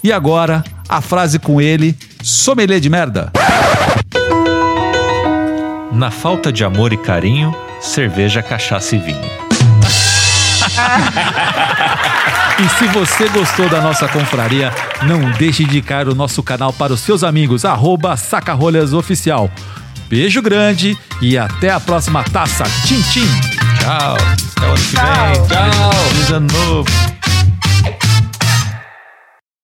E 0.04 0.12
agora, 0.12 0.64
a 0.88 1.02
frase 1.02 1.38
com 1.40 1.62
ele, 1.62 1.96
sommelier 2.24 2.80
de 2.80 2.90
merda. 2.90 3.32
Na 6.02 6.10
falta 6.10 6.52
de 6.52 6.64
amor 6.64 6.92
e 6.92 6.98
carinho, 6.98 7.56
cerveja, 7.80 8.42
cachaça 8.42 8.96
e 8.96 9.00
vinho. 9.00 9.22
E 12.60 12.70
se 12.78 12.86
você 12.88 13.28
gostou 13.30 13.68
da 13.70 13.82
nossa 13.82 14.08
confraria, 14.08 14.72
não 15.02 15.32
deixe 15.32 15.64
de 15.64 15.70
indicar 15.70 16.08
o 16.08 16.14
nosso 16.14 16.44
canal 16.44 16.72
para 16.72 16.94
os 16.94 17.00
seus 17.00 17.24
amigos, 17.24 17.66
arroba 17.66 18.16
Sacarolhas 18.16 18.94
Oficial. 18.94 19.50
Beijo 20.08 20.44
grande 20.44 20.96
e 21.20 21.40
até 21.40 21.72
a 21.72 21.80
próxima 21.80 22.24
taça. 22.24 22.64
Tchim, 22.86 23.02
tchim. 23.02 23.28
Tchau. 23.80 24.16
Até 24.58 24.68
o 24.68 24.70
ano 24.70 24.76
que 24.76 24.96
vem. 24.96 25.48
Tchau. 25.48 25.94
Feliz 26.10 26.32
ano 26.32 26.48
novo. 26.54 27.11